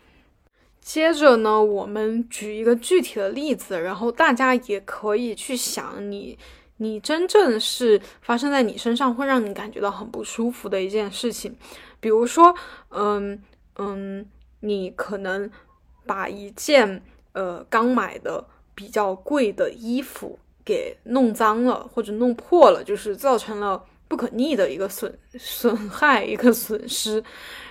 [0.79, 6.39] 接着呢，我们举一个具体的例子，然后大家也可以去想，你
[6.79, 11.55] 你真正是发生在你身上会让你感觉到很不舒服的一件事情，
[12.01, 12.53] 比如说，
[12.89, 13.41] 嗯
[13.77, 14.27] 嗯，
[14.61, 15.49] 你可能。
[16.07, 17.03] 把一件
[17.35, 18.43] 呃刚买的
[18.75, 27.23] 比较贵的衣服给弄脏了或者弄破了，就是造成了不可逆的一个损损害一个损失，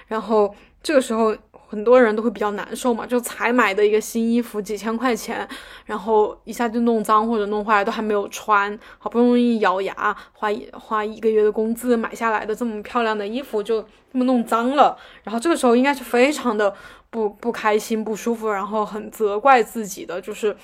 [0.05, 1.35] 然后这个时候
[1.67, 5.47] 很多人都会比较难受嘛，就才买的一个新衣服几千块钱，
[5.85, 9.93] 然后一下就弄脏或者弄坏，都还没有穿，好不容易咬牙
[10.33, 16.73] 花花一个月的工资买下来的这么漂亮的衣服就这么弄脏了，然后这个时候应该是非常的。
[17.09, 20.55] 不不开心、不舒服，然后很责怪自己的，就是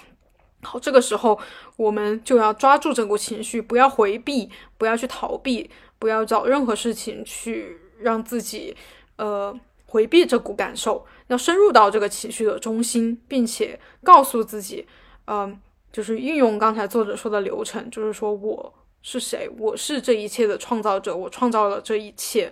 [0.62, 0.78] 好。
[0.78, 1.40] 这个时候，
[1.78, 8.76] 我们就要抓住这股情绪，不要回避，不要去逃避，不要找任何事情去让自己
[9.16, 9.58] 呃
[9.94, 14.88] 回避这股感受，要深入到这个情绪的中心，并且告诉自己，
[15.28, 18.74] 嗯，就是运用刚才作者说的流程，就是说我
[19.04, 22.52] 是谁，我是这一切的创造者，我创造了这一切，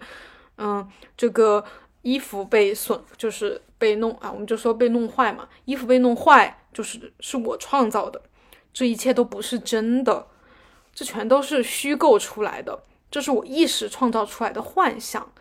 [0.59, 0.87] 嗯，
[1.17, 1.65] 这个。
[2.03, 5.47] 衣服被损，就是被弄啊，我们就说被弄坏嘛。
[5.65, 8.19] 衣服被弄坏，就是是我创造的，
[8.73, 10.25] 这一切都不是真的，
[10.95, 12.81] 这全都是虚构出来的，
[13.11, 15.31] 这是我意识创造出来的幻想，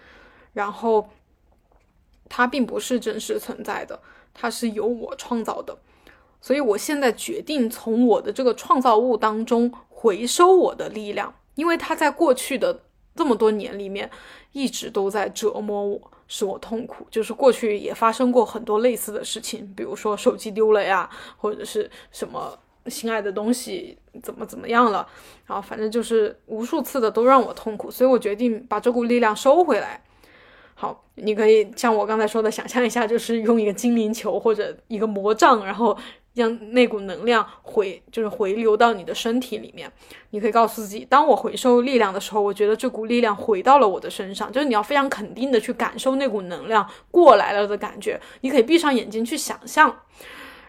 [0.52, 1.08] 然后
[2.30, 4.00] 它并不是真实存在的，
[4.32, 5.76] 它是由我创造的，
[6.40, 12.80] 所以我现在决定从我的这个创造物当中回收我的力量，因为它在过去的
[13.16, 14.08] 这么多年里面
[14.52, 17.04] 一直都在折磨我，使我痛苦。
[17.10, 22.56] 就是过去也发生过很多类似的事情，比如说手机丢了呀，或者是什么
[22.86, 25.06] 心爱的东西怎么怎么样了，
[25.46, 30.02] 然后反正就是无数次的都让我痛苦，所以我决定把这股力量收回来。
[30.80, 35.94] 好，你可以像我刚才说的，想象一下，就是用一个精灵球或者一个魔杖，然后
[36.32, 39.92] 让那股能量回，就是回流到你的身体里面。
[40.30, 48.18] 你可以告诉自己，当我回收力量的时候，我觉得这股力量回到了我的身上，就是你要非常肯定的去感受那股能量过来了的感觉。
[48.40, 49.94] 你可以闭上眼睛去想象，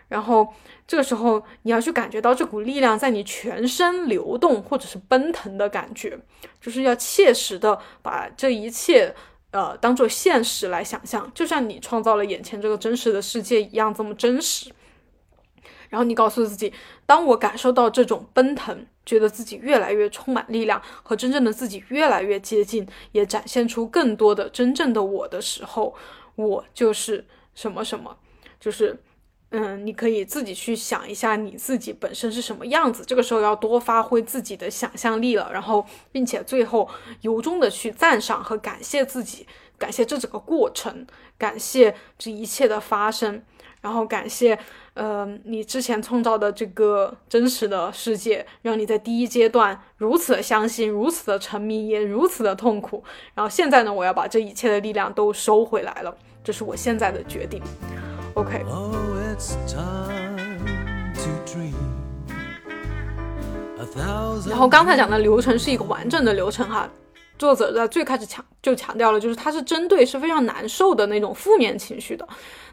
[0.09, 0.45] 然后
[0.86, 6.20] 这个时候你要去感觉到这股力量在你全身流动或者是奔腾的感觉，
[6.59, 9.16] 就是要切实的把这一切。
[9.52, 14.72] 呃，当做现实来想象，就像你创造了眼前这个真实的世界一样，这么真实。
[15.89, 16.74] 然后你告诉自己，
[17.06, 25.93] 当我感受到这种奔腾，觉得自己越来越充满力量，和真正的自己越来越接近，也展现出更多的真正的我的时候，
[26.36, 28.18] 我就是什么什么，
[28.60, 28.97] 就是。
[29.54, 33.04] 嗯，你可以自己去想一下你自己本身是什么样子。
[33.06, 36.89] 这个时候要多发挥自己的想象力了，然后并且最后
[37.20, 39.45] 由衷的去赞赏和感谢自己，
[39.78, 41.06] 感谢这整个过程，
[41.38, 43.43] 感谢这一切的发生，
[43.82, 44.58] 然后感谢
[44.93, 53.04] 呃你之前创造的这个真实的世界，让你在第一阶段如此的相信，如此的沉迷，也如此的痛苦。
[53.36, 57.62] 然后现在呢，我要把这一切的力量都收回来了，这是我现在的决定。
[58.36, 58.65] OK。
[64.49, 66.89] 然后刚才讲的流程是一个完整的流程哈，
[67.38, 72.27] 作者在最开始强就强调了，就是它是针对是非常难受的那种负面情绪的。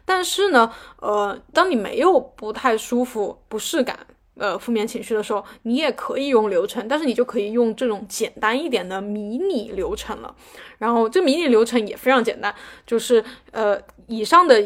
[0.05, 3.99] 但是呢，呃，当你没有不太舒服、不适感、
[4.37, 10.35] 呃负面情绪的时候，你也可以用流程，但是你就可以用这种简单一点的迷你流程了。
[10.79, 12.55] 然后这迷你流程也非常简单，
[12.87, 14.63] 就是呃以上的。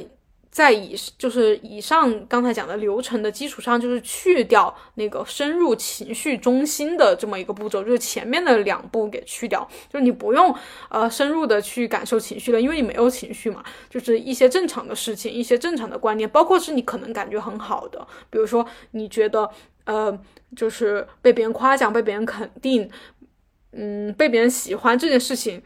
[0.53, 10.55] 在以就是以上刚才讲的流程的基础上，就是去掉那个深入情绪中心的这么一个步骤，就是前面的两步给去掉，就是你不用
[10.91, 19.49] 呃深入的去感受情绪了，因为你没有情绪嘛，就是一些正常的事情，一些正常的观念，包括是你可能感觉很好的，比如说你觉得
[19.87, 20.21] 呃
[20.55, 22.91] 就是被别人夸奖、被别人肯定，
[23.73, 25.63] 嗯，被别人喜欢这件事情。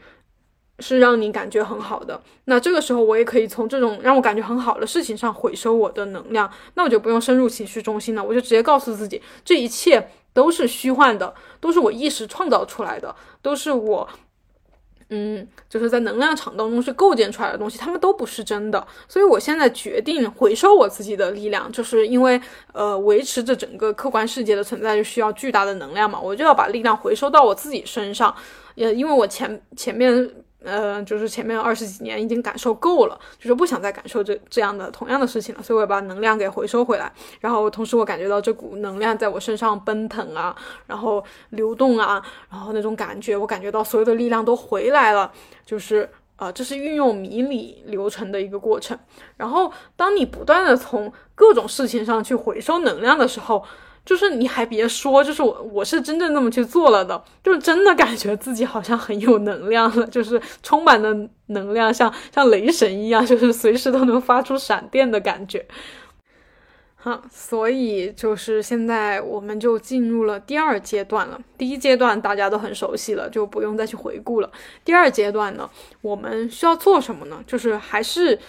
[0.79, 14.07] 是让你感觉很好的，那这个时候我也可以从这种让我感觉很好的事情上回收我的能量，那我就不用深入情绪中心了，我就直接告诉自己，这一切都是虚幻的，都是我意识创造出来的，都是我，
[15.09, 18.85] 嗯，就是在能量场当中是构建出来的东西，他们都不是真的。
[19.07, 22.39] 所以我现在决定回收我自己的力量，就是因为
[22.73, 28.35] 呃，维持着整个客观世界的存在就需要巨大的能量嘛，我就要把力量回收到我自己身上，
[28.75, 30.29] 也因为我前前面。
[30.67, 37.11] 呃，就是前面二十几年已经感受够了，就是不想再感受这这样的同样的事情了，所以我把能量给回收回来。
[37.39, 40.53] 然后同时我感觉到这股能量在我身上奔腾啊，
[40.85, 45.31] 然后流动啊，然后那种感觉，我感觉到所有的力量都回来了。
[45.65, 48.97] 就是啊，这是运用迷你流程的一个过程。
[49.37, 53.63] 然后当你不断的从各种事情上去回收能量的时候。
[54.07, 61.13] 就是你还别说，就是我我是真正那么去做了的，就是真的感觉自己好像很有能量了，就是充满了
[61.47, 65.65] 能量，像像雷神一样，就是随时都能发出闪电的感觉。
[66.95, 71.37] 好，所以就是现在我们就进入了第二阶段了。
[71.57, 74.49] 第一阶段大家都很熟悉了，就不用再去回顾了。
[74.85, 75.69] 第二阶段呢，
[76.01, 77.43] 我们需要做什么呢？
[77.45, 78.39] 就是还是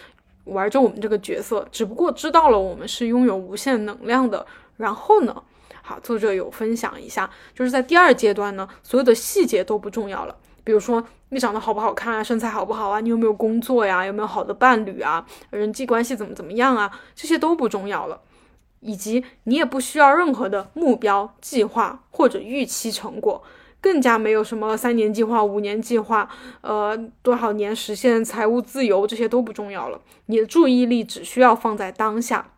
[0.44, 4.46] 玩着我们这个角色，只不过知道了我们是拥有无限能量的。
[4.78, 5.42] 然后呢？
[5.82, 10.36] 好，作者有分享一下，就是在第二阶段呢，所有的细节都不重要了。
[10.62, 18.20] 比如说你长得好不好看啊，身材好不好啊，你有没有工作呀，有没有好的伴侣啊，人际关系怎么怎么样啊，这些都不重要了。
[18.80, 23.42] 以及你也不需要任何的目标、计划或者预期成果，
[23.80, 26.28] 更加没有什么三年计划、五年计划，
[26.60, 30.00] 呃，多少年实现财务自由，这些都不重要了。
[30.26, 32.52] 你的注意力只需要放在当下。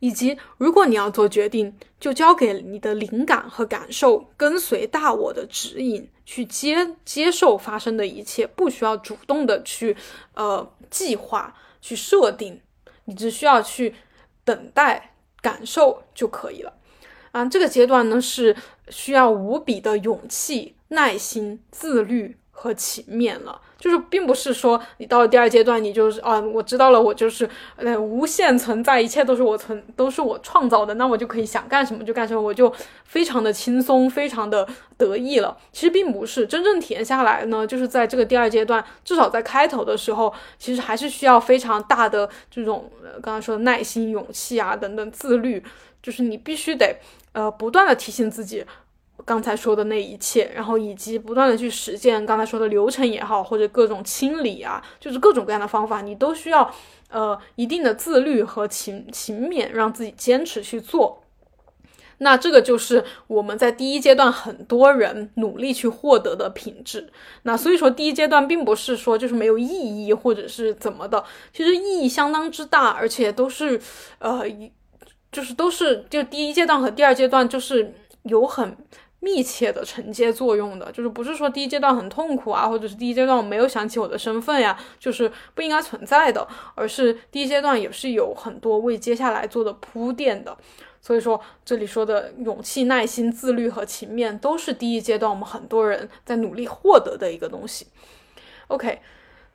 [0.00, 9.96] 以及，如果你要做决定，就交给你的灵感和感受，跟随大我的指引去接接受发生的一切，不需要主动的去
[10.34, 12.60] 呃计划去设定，
[13.04, 13.94] 你只需要去
[14.44, 16.74] 等待感受就可以了。
[17.30, 18.56] 啊，这个阶段呢是
[18.88, 22.36] 需要无比的勇气、耐心、自律。
[22.62, 23.58] 和勤勉了。
[23.80, 32.70] 就是并不是说你到了第二阶段，你就是啊，我知道了，我就是呃无限存在，一切都是我存，都是我创造的，那我就可以想干什么就干什么，我就
[33.04, 34.68] 非常的轻松，非常的
[34.98, 35.56] 得意了。
[35.72, 45.64] 其实并不是，真正体验下来呢，就是在这个第二阶段，至少在开头的时候，其实还是需要非常大的这种呃刚才说的耐心、勇气啊等等自律，
[46.02, 46.96] 就是你必须得
[47.32, 48.62] 呃不断的提醒自己。
[49.24, 56.72] 刚才说的那一切，然后以及不断的去实践刚才说的流程也好，或者各种清理啊，就是各种各样的方法，你都需要
[57.10, 61.22] 呃一定的自律和勤勤勉，让自己坚持去做。
[62.18, 67.10] 那这个就是我们在第一阶段很多人努力去获得的品质。
[67.44, 69.66] 那所以说第一阶段并不是说就是没有意
[70.06, 73.80] 义或者是怎么的，其实意义相当之大，而且都是
[74.18, 74.44] 呃
[75.32, 77.94] 就是都是就第一阶段和第二阶段就是
[78.24, 78.76] 有很。
[79.20, 90.56] 密切的承接作用的，就是不是说第一阶段很痛苦啊，或者是第一阶段我没有想起我的身份呀，就是不应该存在的，而是第一阶段也是有很多为接下来做的铺垫的。
[91.02, 97.86] 所以说这里说的勇气、耐心、自律和勤勉，都是第一阶段我们很多人在努力获得的一个东西。
[98.68, 99.00] OK，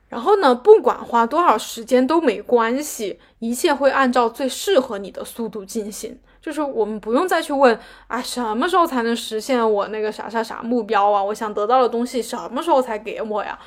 [0.08, 6.18] 然后呢，不管花多少时间都没关系，一切会按照最适合你的速度进行。
[6.46, 7.76] 就是我们不用再去问
[8.06, 11.20] 啊，什么时候才能实现我那个啥啥啥目标啊？
[11.20, 13.58] 我想得到的东西什么时候才给我呀？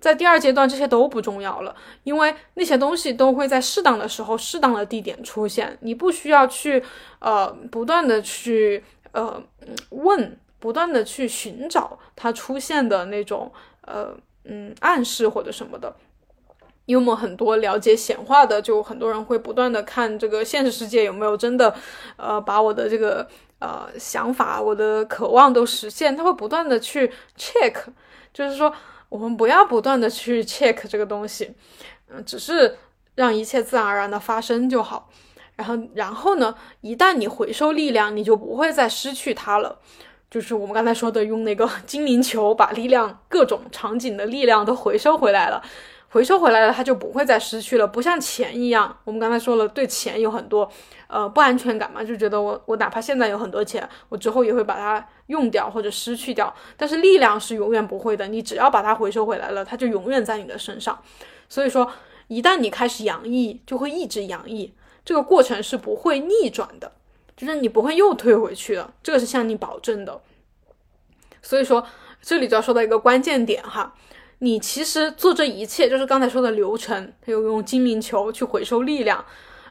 [0.00, 5.76] 在第二阶段，这些都不重要了，因为那些东西都会在适当的时候、适当的地点出现。
[5.82, 6.82] 你不需要去
[7.18, 9.42] 呃不断的去呃
[9.90, 13.52] 问，不断的去寻找它出现的那种
[13.82, 14.16] 呃
[14.46, 15.94] 嗯暗示或者什么的。
[16.92, 21.74] 因为我们很多了解显化的，就很多人会不断的看这个现实世界有没有真的，
[22.16, 23.26] 呃，把我的这个
[23.60, 26.14] 呃想法、我的渴望都实现。
[26.14, 27.72] 他会不断的去 check，
[28.34, 28.70] 就是说
[29.08, 31.54] 我们不要不断的去 check 这个东西，
[32.10, 32.76] 嗯，只是
[33.14, 35.08] 让一切自然而然的发生就好。
[35.56, 39.78] 然后，然后呢，一旦你回收力量，你就不会再失去它了。
[40.30, 45.62] 就是我们刚才说的，用那个 精灵球把力量、各种场景的力量都回收回来了。
[46.12, 48.94] 回收回来了，它就不会再失去了，不像钱一样。
[49.04, 50.70] 我们刚才说了，对钱有很多
[51.06, 56.54] 呃不安全感嘛，就觉得我我哪怕现在有很多钱，我之后也会把它用掉或者失去掉。
[56.76, 61.02] 但是力量是永远不会的，你只要把它回收回来了，它就永远在你的身上。
[61.48, 61.90] 所以说，
[62.28, 64.74] 一旦你开始洋溢，就会一直洋溢，
[65.06, 66.92] 这个过程是不会逆转的，
[67.34, 70.20] 就是你不会又退回去的，这个是向你保证的。
[71.40, 71.86] 所以说，
[72.20, 73.94] 这里就要说到一个关键点哈。
[74.44, 79.24] 你其实做这一切，就是刚才说的流程，他又用精灵球去回收力量，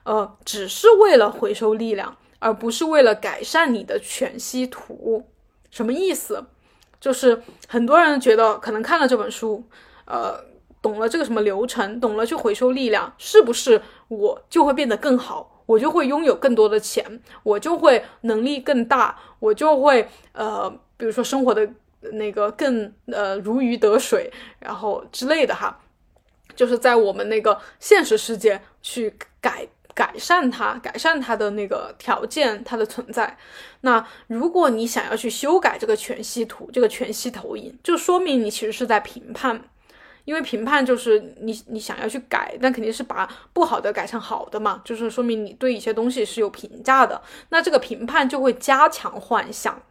[0.04, 5.28] 呃，只是为了回收力量，而不是为了改善你的全息图。
[5.70, 6.46] 什么意思？
[7.02, 9.62] 就是很多人觉得，可能看了这本书，
[10.06, 10.40] 呃，
[10.82, 15.66] 懂了这个什么流程，懂了去回收力量，是不是我就会变得更好？
[15.66, 21.70] 我就会拥有更多的钱，我就会能力更大，我就会呃，比如说生活的。
[22.14, 25.80] 那个更呃如鱼得水，然后之类的哈，
[26.56, 33.38] 就是在我们那个现实世界去改改善它，改善它的那个条件，它的存在。
[33.82, 39.62] 那如果你想要去修改这个全息图，这个全息投影，就说明你其实是在评判，
[40.26, 47.22] 因为评判就是你你想要去改，那肯定是把不好的改成好的嘛，就是说明你对一些东西是有评价的。
[47.50, 49.82] 那这个评判就会加强幻想。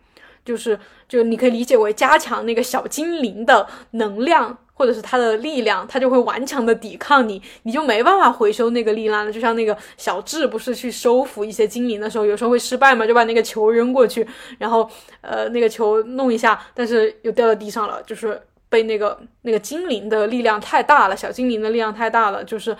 [0.44, 0.78] 就是，
[1.08, 9.30] 就你可以理解为加强那个小精灵的能量，或者是它的力量，它就会顽强的抵抗你，你就没办法回收那个力量了。
[9.30, 14.26] 就像那个小智不是去收服一些精灵的时候，有时候会失败嘛，就把那个球扔过去，
[14.58, 14.88] 然后
[15.20, 22.74] 呃那个球弄一下，但是又掉到地上了，就是被那个那个精灵的力量太大了，小精灵的力量太大了，就是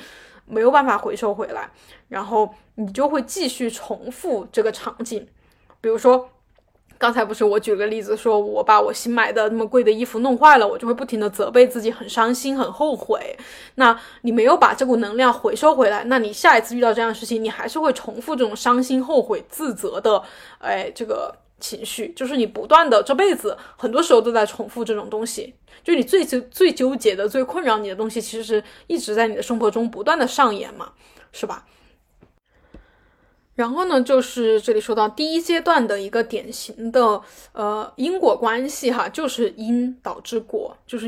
[0.47, 1.71] 没有办法回收回来，
[2.09, 5.29] 然后你就会继续重复这个场景，
[5.81, 6.31] 比如说。
[7.01, 13.35] 刚才不是我举了个例子，说我把我新买的那么贵的衣服弄坏了，我就会不停的责备自己，很伤心，很后悔。
[13.77, 20.23] 那你没有把这股能量回收回来，那你下一次遇到这样的事情，你还是会重复这种伤心、后悔、自责的，
[20.59, 30.93] 哎，这个情绪，就是你不断的这辈子很多时候都在重复这种东西，就你最最最纠结的、最困扰你的东西，其实是一直在你的生活中不断的上演嘛，
[31.33, 31.65] 是吧？
[33.61, 37.21] 然后呢，就是这里说到第一阶段的一个典型的
[37.53, 41.07] 呃因果关系哈，就是因导致果，就是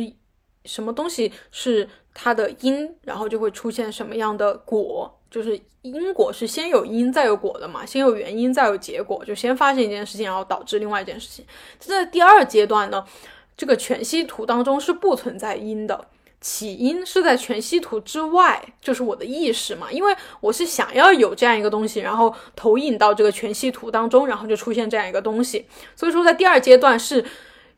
[0.67, 11.43] 什么东西是它的因，然后就会出现什么样的果，就是因果是先有因再有果的嘛，先有原因再有结果，就先发生一件事情，然后导致另外一件事情。
[11.79, 13.03] 在第二阶段呢。
[13.55, 16.07] 这个全息图当中是不存在因的。
[16.43, 25.65] 起因是在全息图之外，就是我的意识嘛，因为我是想要有这样一个东西，然后投影到这个全息图当中，然后就出现这样一个东西。
[25.97, 27.25] 所以说，在第二阶段是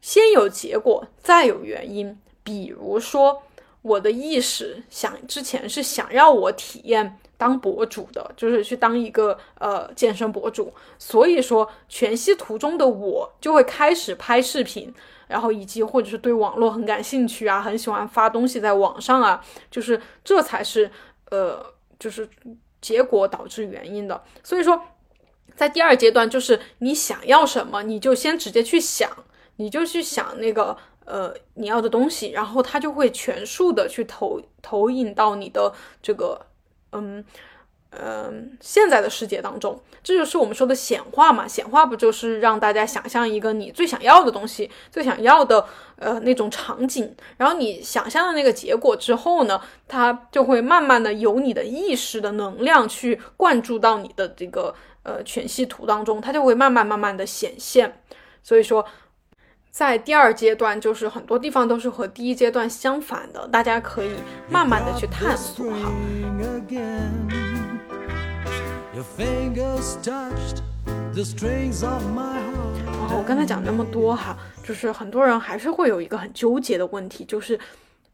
[0.01, 2.19] 先有结果，再有原因。
[2.43, 3.43] 比如说，
[3.83, 14.93] 我的意识想之前是想要我体验当博主的，就是去当一个呃健身博主，所以说全息图中的我就会开始拍视频。
[15.29, 20.91] 然后以及或者是对网络很感兴趣啊，很喜欢发东西在网上啊，就是这才是
[21.31, 21.65] 呃，
[21.99, 22.29] 就是
[22.81, 24.23] 结果导致原因的。
[24.43, 24.81] 所以说，
[25.55, 29.11] 在第二阶段，就是你想要什么，你就先直接去想，
[29.57, 35.73] 你就去想那个呃你要的东西，然后它就会全数的去投投影到你的
[36.03, 36.47] 这个
[36.93, 37.25] 嗯。
[38.01, 41.47] 嗯，现在的世界当中，这就是我们说的显化嘛？
[41.47, 45.65] 显化不就是让大家想象一个你最想要的东西，最想要的
[45.97, 58.01] 呃那种场景，然后你想象的那个结果之后呢，它就会慢慢的由你的意识的能量去灌注到你的这个呃全息图当中，它就会慢慢慢慢的显现。
[58.43, 58.85] 所以说，
[59.71, 64.11] 在第二阶段，就是很多地方都是和第一阶段相反的，大家可以
[64.51, 65.93] 慢慢的去探索哈。
[72.85, 74.37] 然后我刚才讲那么多哈，
[74.67, 77.59] 就是很多人还是会有一个很纠结的问题，就是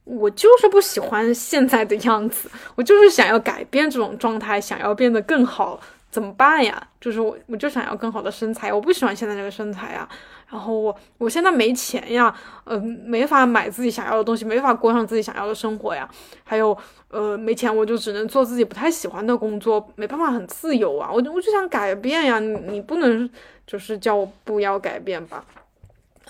[0.05, 5.80] 我就是不喜欢现在的样子，我就是想要改变这种状态，想要变得更好，
[6.11, 6.89] 怎么办呀？
[7.01, 10.09] 就是我我就想要更好的身材，我不喜欢现在这个身材呀。
[10.49, 12.35] 然后我我现在没钱呀，
[12.65, 16.09] 呃，没法买自己想要的东西，没法过上自己想要的生活呀。
[16.43, 16.77] 还有，
[17.09, 21.09] 呃，没钱我就只能做自己不太喜欢的工作，没办法很自由啊。
[21.09, 23.31] 我我就想改变呀，你你不能
[23.65, 25.45] 就是叫我不要改变吧？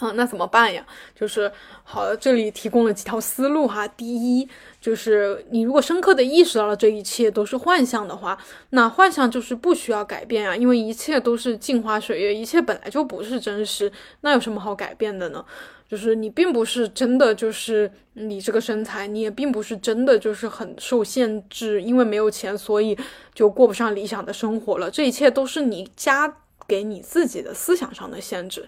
[0.01, 0.85] 啊，那怎么办呀？
[1.15, 1.51] 就是
[1.85, 3.87] 好了，这里提供了几条思路哈。
[3.87, 4.49] 第一。
[4.81, 8.39] 就是你如果深刻的意识到了这一切都是幻象的话，
[8.71, 13.93] 那幻象就是不需要改变啊，因为一切都是镜花水月，一切本来就不是真实，
[14.23, 15.45] 那有什么好改变的呢？
[15.87, 22.97] 就是你并不是真的就是你这个身材，你也并不是真的就是很受限制，因为没有钱，所以
[23.35, 24.91] 就过不上理想的生活了。
[24.91, 28.67] 这一切都是你加给你自己的思想上的限制。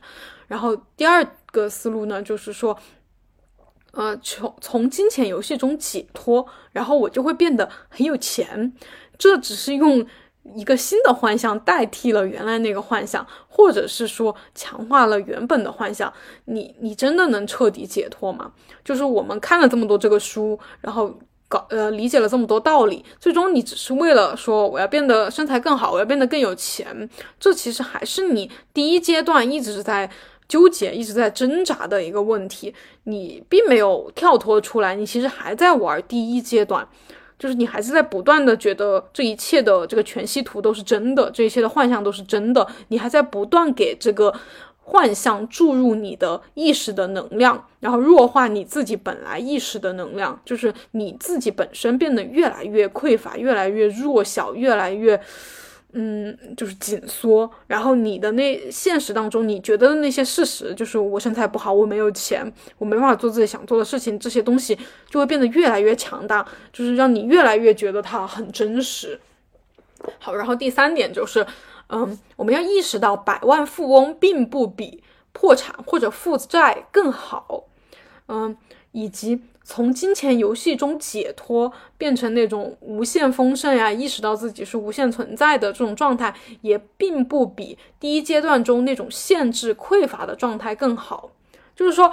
[0.53, 2.77] 然后第二个思路呢，就是说。
[3.95, 8.73] 呃，从从金钱游戏中解脱，然后我就会变得很有钱。
[9.19, 10.07] 这只是用
[10.57, 16.11] 一个新的幻象代替了原来那个幻象，或者是说强化了原本的幻象。
[16.47, 18.53] 你你真的能彻底解脱吗？
[18.83, 21.15] 就是我们看了这么多这个书，然后
[21.47, 27.11] 搞呃理解了这么多道理，最终你只是为了说我要变得身材更好，我要变得更有钱。
[27.39, 30.11] 这其实还是你第一阶段一直在。
[30.53, 32.75] 纠结一直在挣扎的一个问题，
[33.05, 36.87] 你并没有跳脱出来，你其实还在玩第一阶段，
[37.39, 44.31] 就是你还是在不断的觉得这一切的这个全息图都是真的，这一切的幻象都是真的，你还在不断给这个
[44.77, 55.19] 幻象注入你的意识的能量，然后弱化你自己本来意识的能量，就是你自己本身变得越来越匮乏，越来越弱小，越来越。
[55.95, 64.79] 嗯，就是紧缩，然后你的那现实当中，你觉得的那些事实，就是我身材不好，我没有钱，我没办法做自己想做的事情，这些东西
[65.11, 69.21] 就会变得越来越强大，就是让你越来越觉得它很真实。
[70.19, 71.47] 好，然后第三点就是，
[71.89, 77.65] 嗯，我们要意识到百万富翁并不比破产或者负债更好，
[78.29, 78.57] 嗯，
[78.93, 79.43] 以及。
[79.65, 91.31] 从金钱游戏中解脱，变成那种无限丰盛呀，意识到自己是无限存在的这种状态，也并不比第一阶段中那种限制匮乏的状态更好。
[91.75, 92.13] 就是说，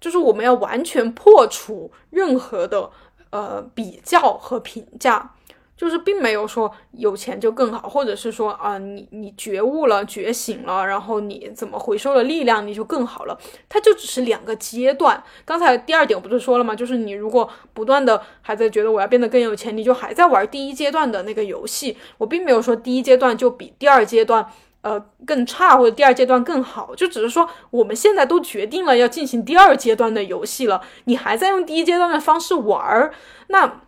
[0.00, 2.90] 就是我们要完全破除任何的
[3.30, 5.34] 呃比较和评价。
[5.76, 13.36] 就是并没有说有钱就更好，或者是说啊，你你觉悟了、觉醒了，然后你怎么回收了力量，你就更好了。
[13.68, 15.20] 它就只是两个阶段。
[15.44, 16.76] 刚才第二点我不是说了吗？
[16.76, 21.96] 就是你如果不断的还在觉得我要变得更有钱，你就还在玩第一阶段的那个游戏。
[22.18, 24.46] 我并没有说第一阶段就比第二阶段
[24.82, 33.12] 呃更差，或者第二阶段更好，就只是说我们现在都决定了要进行第二阶段的游戏了，你还在用第一阶段的方式玩儿，
[33.48, 33.80] 那。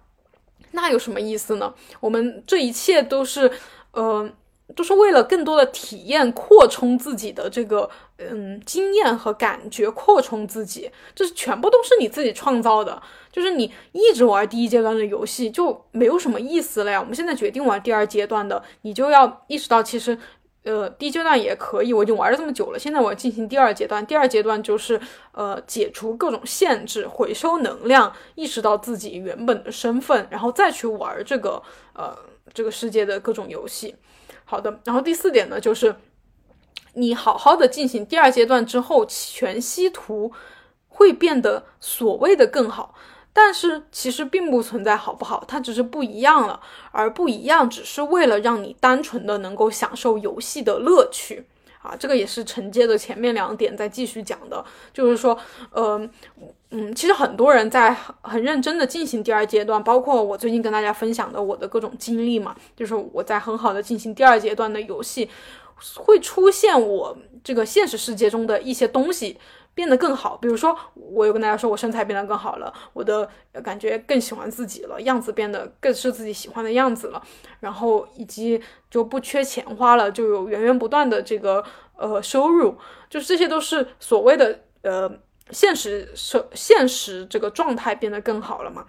[0.75, 1.72] 那有什么意思呢？
[2.01, 3.51] 我们这一切都是，
[3.93, 4.29] 呃，
[4.75, 13.01] 都是为了更多的体验，扩充自己的这个，嗯，经验和感觉，扩充自己，这是全部都是你自己创造的。
[13.31, 17.01] 就是你一直玩第一阶段的游戏，就没有什么意思了呀。
[17.01, 20.18] 我们现在决定玩第二阶段的，你就要意识到，其实
[20.65, 22.79] 呃，第一阶段也可以，我已经玩了这么久了。
[22.79, 24.99] 现在我要进行第二阶段，第二阶段就是
[25.33, 31.62] 呃，解除各种限制，回收能量，意识到自己原本的身份，然后再去玩这个
[31.93, 32.17] 呃
[32.55, 33.95] 这个世界的各种游戏。
[34.47, 35.95] 好的，然后第四点呢，就是
[36.95, 40.33] 你好好的进行第二阶段之后，全息图
[40.89, 42.95] 会变得所谓的更好。
[43.37, 46.61] 但是其实并不存在好不好，它只是不一样了，
[46.93, 51.45] 而不一样只是为了让你单纯的能够享受游戏的乐趣
[51.82, 55.37] 啊，这个也是承接的前面两点再继续讲的，就是说，
[55.72, 56.09] 呃，
[56.70, 65.28] 嗯，其实很多人在很认真的进行第二阶段，包括我最近跟大家分享的我的各种经历嘛，就是我在很好的进行第二阶段的游戏，
[65.97, 69.37] 会出现我这个现实世界中的一些东西。
[69.75, 73.29] 变得更好，比如说，我有跟大家说，我身材变得更好了，我的
[73.62, 77.20] 感觉更喜欢自己了，样子变得更是自己喜欢的样子了，
[77.61, 81.64] 然后以及就不缺钱花了，就有源源不断的这个
[81.97, 82.79] 呃收入，
[83.11, 85.11] 就是这些都是所谓的呃
[85.51, 88.87] 现实社现实这个状态变得更好了嘛。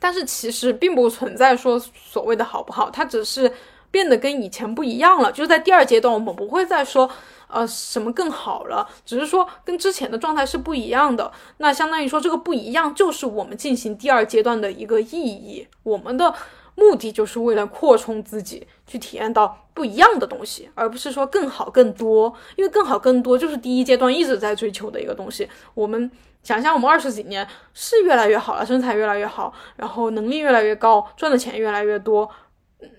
[0.00, 3.48] 但是其实并不存在说所谓的好不好，它只是
[3.92, 7.08] 变得跟以前不一样了，就是在第二阶段，我们不会再说。
[7.54, 8.88] 呃，什么更好了？
[9.04, 11.30] 只是说跟之前的状态是不一样的。
[11.58, 15.68] 那相当于说这个不一样，就是我们进行第二阶段的一个意义。
[15.82, 16.34] 我们的
[16.76, 22.32] 目的就是为了扩充自己，去体验到不一样的东西，而不是说更好更多。
[22.56, 25.46] 因为更好更多就是第一阶段一直在追求的一个东西。
[25.74, 26.10] 我们
[26.42, 32.26] 想象我们二十几年是越来越好了，身材越来越好，然后能力越来越高，赚的钱越来越多，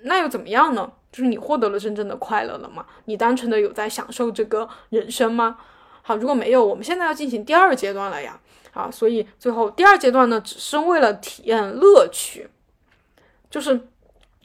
[0.04, 0.92] 那又怎么样呢？
[1.12, 2.86] 就是你获得了真正的快乐了吗？
[3.06, 5.58] 你单纯的有在享受这个人生吗？
[6.02, 8.40] 好，如果没有，我们现在要进行第二阶段了呀。
[8.74, 12.50] 啊，所以最后第二阶段呢，只是为了体验乐趣，
[13.50, 13.80] 就是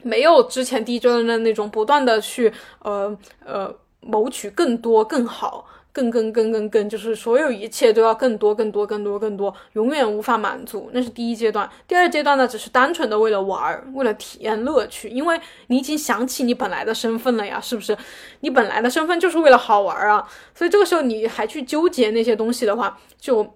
[0.03, 5.67] 没有之前第一阶段的那种不断的去呃呃谋取更多更好。
[5.93, 10.91] 更更更更更，就是所有一切都要更多更多更多更多，永远无法满足。
[10.93, 15.09] 那是第一阶段，第二阶段呢，只是单纯的为了玩儿，为了体验乐趣。
[15.09, 17.97] 因为你已经想起你本来的身份了呀，是不是？
[18.41, 23.55] 你本来的身份就是为了好玩啊，所以这个时候你还去纠结那些东西的话，就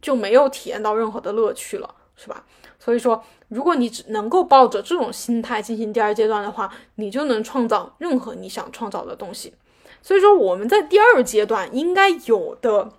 [0.00, 2.44] 就没有体验到任何的乐趣了，是吧？
[2.78, 9.54] 所以说，如果你只能够抱着这种心态进行第二阶段的话，你就能创造任何你想创造的东西。
[10.06, 12.92] 所以说，我们在第二阶段应该有的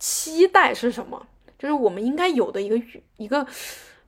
[0.00, 1.24] 期待是什么？
[1.56, 2.76] 就是我们应该有的一个
[3.16, 3.46] 一个，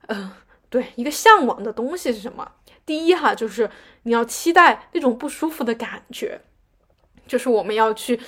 [0.07, 0.35] 呃，
[0.69, 2.51] 对，一个向往的东西是什么？
[2.85, 3.71] 第一哈，就是
[4.03, 6.41] 你要期待那种不舒服的感觉，
[7.25, 8.19] 就是我们要去。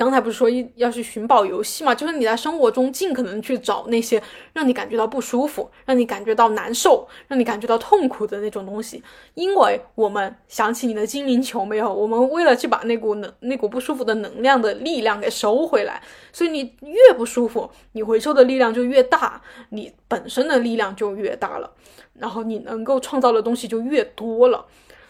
[0.00, 1.94] 刚才不是说要去寻宝游戏嘛？
[1.94, 4.22] 就是你在生活中尽可能去找那些
[4.54, 9.02] 让你感觉到不舒服、让你感觉到难受、让你感觉到痛苦的那种东西。
[9.34, 11.92] 因为我们想起你的精灵球没有？
[11.92, 21.70] 我们为了去把那股能、那股不舒服的能量的力量给收回来，所以你越不舒服，你回收的力量就越大，你本身的力量就越大了，
[22.14, 24.64] 然后你能够创造的东西就越多了。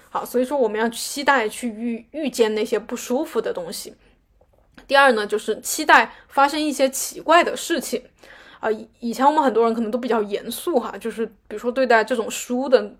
[0.09, 3.95] 好，所以说我们要期待去遇遇见那些不舒服的东西。
[4.91, 8.03] 第二呢，就是期待发生一些奇怪的事情，
[8.59, 12.93] 啊，以以前我们很多人可能都比较严肃哈，就是比如说对待这种书的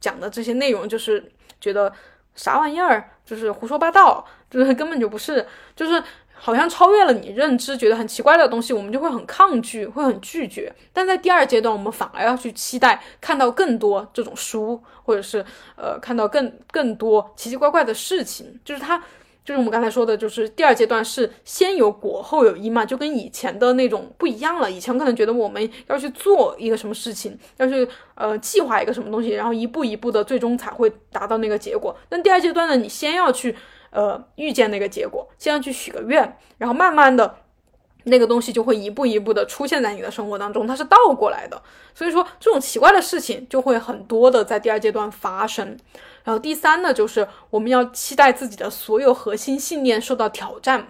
[0.00, 1.24] 讲的这些内容，就是
[1.60, 1.92] 觉得
[2.34, 6.02] 啥玩意儿，就是胡说八道，就是根本就不是，就是
[6.34, 10.74] 好像超越了你认知，觉得很奇怪的东西，我们就会很抗拒，会很拒绝。
[10.92, 19.00] 但在第二阶段，我们反而要去期待看到更多这种书，或者是呃看到更更多奇奇怪怪的事情，就是它。
[19.46, 24.68] 就是我们刚才说的，就是第二阶段是先有果后有因嘛，就跟以前的那种不一样了。
[24.68, 31.96] 以前可能觉得我们要去做一个什么事情，要去呃计划一个什么东西，然后一步一步的，最终才会达到那个结果。
[32.08, 33.54] 但第二阶段呢，你先要去
[33.90, 37.36] 呃预见那个结果，先要去许个愿，然后慢慢的。
[38.08, 41.60] 那个东西就会一步一步的出现在你的生活当中，它是倒过来的，
[41.92, 45.76] 所以说这种奇怪的事情就会很多的在第二阶段发生。
[46.26, 50.88] 然后第三呢，就是我们要期待自己的所有核心信念受到挑战，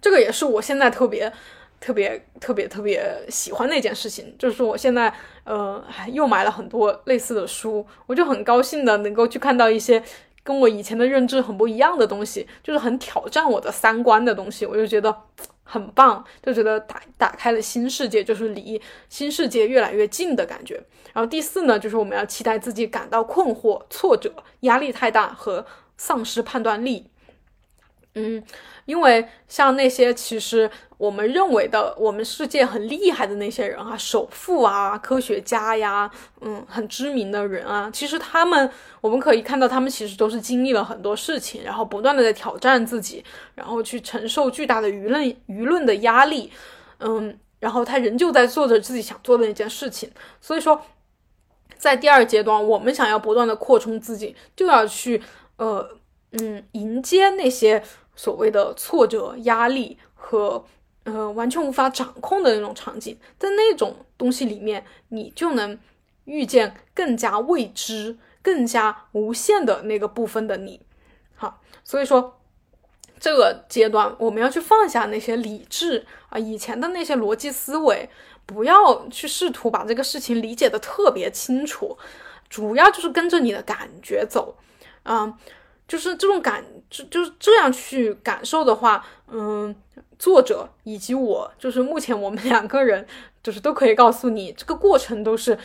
[0.00, 1.32] 这个也是我现在特别
[1.80, 4.32] 特别特别特别喜欢的一件事情。
[4.38, 5.12] 就是我现在
[5.42, 10.00] 呃又买了很多类似的书，我就很高兴的能够去看到一些
[10.44, 15.14] 跟我以前的认知很不一样的东西，就是很挑战我的三观的东西，我就觉得。
[15.70, 20.82] 很棒，就觉得打打开了新世界，就是离新世界越来越近的感觉。
[21.12, 25.66] 然后第四呢，就是我们要期待自己感到困惑、挫折、压力太大和
[25.98, 27.10] 丧失判断力。
[28.18, 28.42] 嗯，
[28.84, 36.10] 因为像那些其实我们认为的我们世界很厉害的那些人啊，首富啊，科学家呀，
[36.40, 38.68] 嗯，很知名的人啊，其实他们
[39.00, 46.50] 我们可以看到，他们其实都是经历了很多事情，然后不断的在挑战自己，然后去承受巨大的舆论舆论的压力，
[46.98, 50.10] 嗯，然后他仍旧在做着自己想做的那件事情。
[50.40, 50.82] 所以说，
[51.76, 55.22] 在第二阶段，我们想要不断的扩充自己，就要去
[55.58, 55.96] 呃。
[56.32, 57.82] 嗯，迎接那些
[58.18, 60.64] 所谓的挫折、压力和
[61.04, 65.78] 呃完全无法掌控的那种场景，在那种东西里面，你就能
[66.24, 70.80] 遇见更加未知、更加无限的那个部分的你。
[71.36, 72.40] 好，所以说
[73.20, 78.10] 这个阶段我们要去放下那些理智啊，以前的那些逻辑思维，
[78.44, 81.96] 不要去试图把这个事情理解的特别清楚，
[82.48, 84.56] 主要就是跟着你的感觉走，
[85.04, 85.38] 啊。
[85.88, 89.74] 就是这种感，就就是这样去感受的话，嗯，
[90.18, 93.06] 作者以及我，就是目前我们两个人，
[93.42, 95.58] 就是都可以告诉你，这个过程都是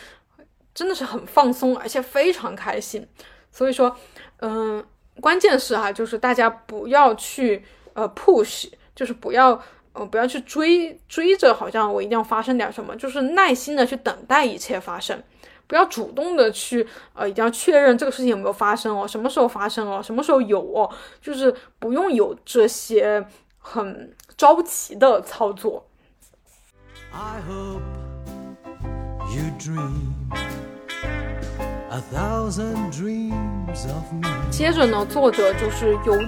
[0.74, 3.06] 真的是很放松，而且非常开心。
[3.52, 3.94] 所以说，
[4.40, 4.82] 嗯，
[5.20, 7.62] 关键是哈，就是大家不要去
[7.92, 9.62] 呃 push，就是不要
[9.92, 15.22] 呃不要去追追着，好像我一定要发生点什么，就是耐心的去等待一切发生。
[15.66, 20.90] 不要主动的去，呃，一定要确认这个事情有没有发生哦，什么时候发生哦，什么时候有哦，
[21.20, 23.26] 就是不用有这些
[23.58, 25.86] 很着急的操作。
[27.12, 27.80] I hope
[29.34, 30.12] you dream
[34.50, 36.26] 接着呢，作者就是有举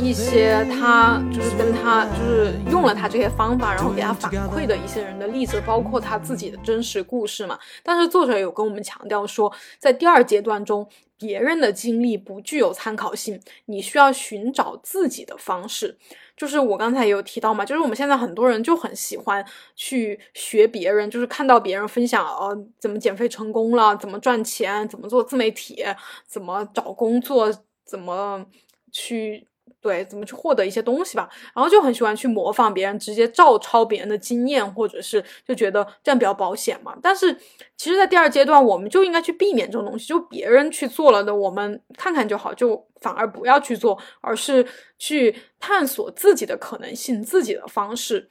[0.00, 7.58] 一些他就是跟他就是用了他这些方法，然后给他反馈的一些人的例子，包括他自己的真实故事嘛。
[7.82, 10.86] 但是作者有跟我们强调说，在第二阶段中，
[11.18, 15.98] 别人的经历不具有参考性，你需要寻找自己的方式。
[16.36, 19.44] 就是我刚才也有提到嘛，就是我们现在很多人就很喜欢
[19.74, 25.84] 去学别人，就是看到别人分享呃怎么减肥成功了，怎么赚钱，怎么做自媒体，
[26.26, 27.52] 怎么找工作，
[27.84, 28.46] 怎么
[28.92, 29.48] 去。
[29.80, 36.96] 对，怎么去获得一些东西吧，然后就很喜欢去模仿别人，直接照抄别人的经验，或者是就觉得这样比较保险嘛。
[37.00, 37.32] 但是
[37.76, 44.66] 其实，在第二阶段，我们就应该去避免这种东西，就别人去做了的，我们看看就好，就反而不要去做，而是
[44.98, 48.28] 去探索自己的可能性，自己的方式。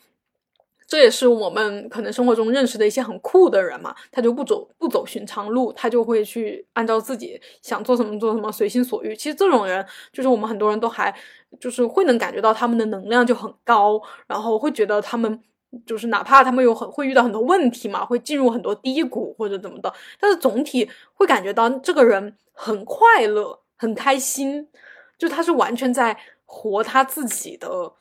[0.87, 9.13] 这也是我们可能生活中认识的一些很酷的人嘛，他就不走不走寻常路，他就会去按照自己想做什么做什么，随心所欲。
[9.13, 11.13] 其实这种人，就是我们很多人都还
[11.59, 15.43] 就是会能感觉到他们的能量就很高，然后会觉得他们
[15.85, 24.69] 就是哪怕他们有很会遇到很多问题嘛，会进入很多低谷或者怎么的，但是总体会感觉到这个人很快乐、很开心，
[25.17, 27.91] 就他是完全在活他自己的。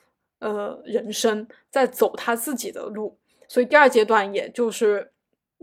[0.46, 3.18] 呃，人生在走他自己的路，
[3.48, 5.10] 所以第二阶段也就是，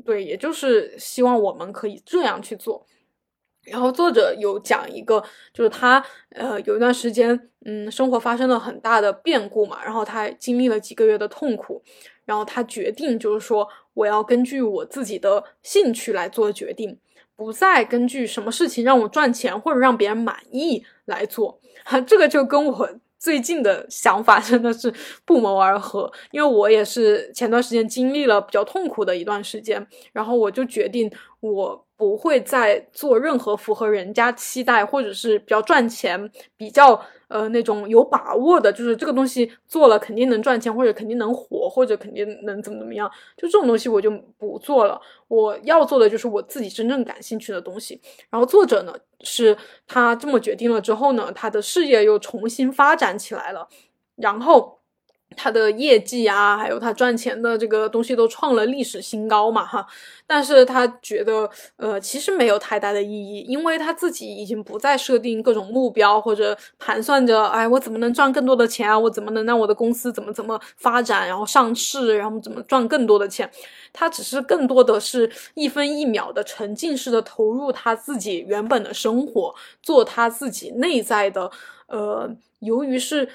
[0.03, 2.85] 对，也就是希望我们可以这样去做。
[3.61, 5.23] 然后作者有讲一个，
[5.53, 11.81] 就是他呃有一段时间，嗯，生活发生了很大的变故嘛，然后他经历了几个月的痛苦，
[12.25, 16.99] 然后他决定就是说，我要根据我自己的兴趣来做决定，
[17.37, 21.61] 不再根据什么事情让我赚钱或者让别人满意来做。
[21.85, 22.89] 哈， 这个就跟我。
[23.23, 24.93] 最近的想法真的是
[25.23, 31.09] 不谋而合，因为我也是前段时间经历了比较痛苦的一段时间，然后我就决定
[31.39, 37.01] 我不会再做任何符合人家期待或者是比较赚钱、比较。
[37.29, 45.01] 呃，那种有把握的，就是这个东西做了肯定能赚钱，或者肯定能火，或者肯定能怎么怎么样，就这种东西我就不做了。
[45.27, 47.99] 我要做的就是我自己真正感兴趣的东西。
[48.29, 53.67] 然后作者呢，是他这么决定了之后呢，他的事业又重新发展起来了，
[54.15, 54.82] 然后。
[55.35, 59.85] 他的业绩啊，还有他赚钱的这个东西都创了历史新高嘛，哈。
[60.25, 68.97] 但是他觉得，呃，其实没有太大的意义，因为他自己已经不再设定各种目标或者盘算着，哎，我怎么能赚更多的钱啊？
[68.97, 73.49] 我怎么能让我的公司怎么怎么发展，然后上市，然后怎么赚更多的钱？
[73.91, 81.51] 他只是更多的是一分一秒的沉浸式的投入他自己原本的生活，做他自己内在的，
[81.87, 83.27] 呃，由于是。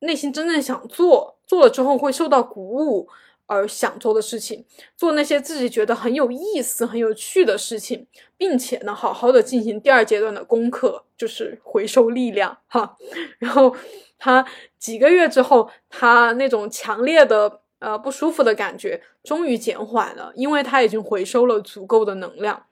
[0.00, 3.08] 内心真正想做，做了之后会受到鼓舞
[3.46, 4.64] 而想做的事情，
[4.96, 12.96] 做那些自己觉得很有意思、很有趣的事情，并且呢，好好的进行第二阶段的功课，就是回收力量哈。
[13.38, 13.76] 然后
[14.18, 14.46] 他
[14.78, 22.64] 几个月之后，他那种强烈的呃不舒服的感觉终于减缓了，因为他已经回收了足够的能量。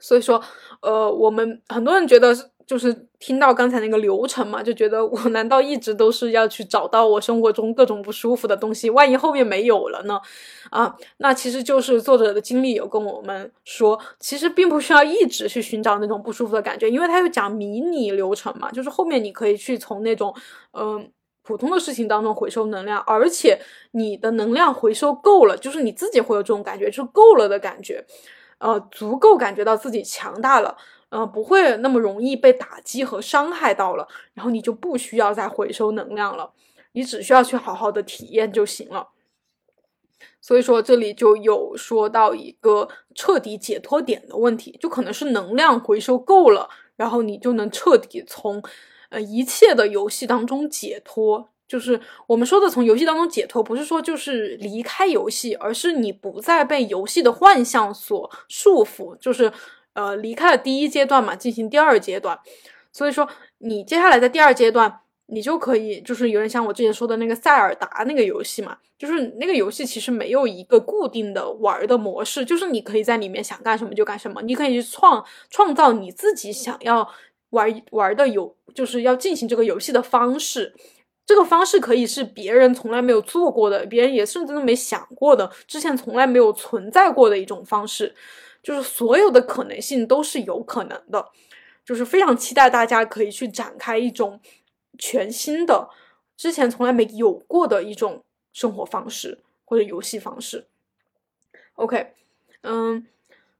[0.00, 0.42] 所以说，
[0.80, 8.90] 呃，我们很多人觉得是就是听到刚才那个流程嘛，就觉得我难道一直都是要去找到我生活中各种不舒服的东西？
[8.90, 10.20] 万一后面没有了呢？
[10.68, 20.34] 啊，那其实就是作者的经历有跟我们说，其实并不需要一直去寻找那种不舒服的感觉，因为他有讲迷你流程嘛，就是后面你可以去从那种
[20.72, 21.10] 嗯
[21.42, 23.58] 普通的事情当中回收能量，而且
[23.92, 28.04] 你的能量回收够了，就是你自己会有这种感觉，就够了的感觉，
[28.58, 30.76] 呃，足够感觉到自己强大了。
[31.10, 36.52] 呃，不会那么容易被打击和伤害到了，然后你就不需要再回收能量了，
[36.92, 39.08] 你只需要去好好的体验就行了。
[40.40, 48.62] 所以说这里就有说到一个彻底解脱点的问题，就可能是能量回收够了，然后你就能彻底从
[49.08, 51.48] 呃一切的游戏当中解脱。
[51.66, 59.50] 就是我们说的从游戏当中解脱，不是说就是离开游戏，而是你不再被游戏的幻象所束缚，就是。
[59.98, 62.38] 呃，离开了第一阶段嘛，进行第二阶段，
[62.92, 63.28] 所以说
[63.58, 77.08] 你接下来在第二阶段，你就可以就是有点像我之前说的那个塞尔达那个游戏嘛，就是那个游戏其实没有一个固定的玩的模式，就是你可以在里面想干什么就干什么，你可以去创创造你自己想要
[77.50, 80.72] 玩玩的游，就是要进行这个游戏的方式，
[81.26, 88.14] 这个方式可以是别人从来没有做过的，别人也甚至都没想过的，之前从来没有存在过的一种方式。
[88.68, 91.30] 就是所有的可能性都是有可能的，
[91.86, 94.38] 就是非常期待大家可以去展开一种
[94.98, 95.88] 全新的、
[96.36, 100.66] 之前从来没有过的一种生活方式或者游戏方式。
[101.76, 102.12] OK，
[102.60, 103.06] 嗯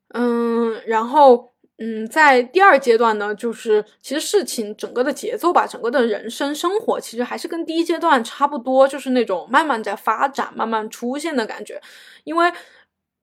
[0.09, 11.81] 嗯，然后嗯，在第二阶段呢，就是其实事情整个的节奏吧，整个的人生生活其实还是跟第一阶段差不多，就是那种慢慢在发展、慢慢出现的感觉，
[12.25, 12.53] 因为。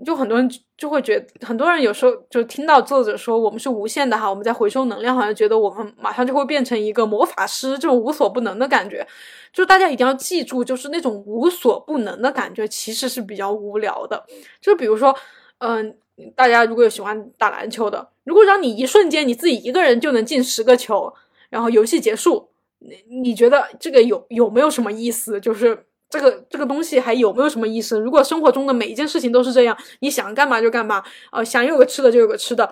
[0.04, 9.08] 就很多人就会觉得，很多人有时候就听到作者说我们是无限的哈，我们在回收能量，好像觉得我们马上就会变成一个魔法师，这种无所不能的感觉。
[9.54, 14.26] 就大家一定要记住，就是那种无所不能的感觉其实是比较无聊的。
[14.60, 15.16] 就比如说，
[15.60, 15.96] 嗯，
[16.36, 21.14] 大家如果有喜欢打篮球的，如果让你一瞬间你自己一个人就能进十个球，
[21.50, 25.40] 然后游戏结束，你你觉得这个有有没有什么意思？
[25.40, 25.86] 就是。
[26.10, 28.00] 这个这个东西还有没有什么意思？
[28.00, 32.72] 如果生活中的每一件事情都是这样，你想干嘛就干嘛，呃，想有个吃的就有个吃的，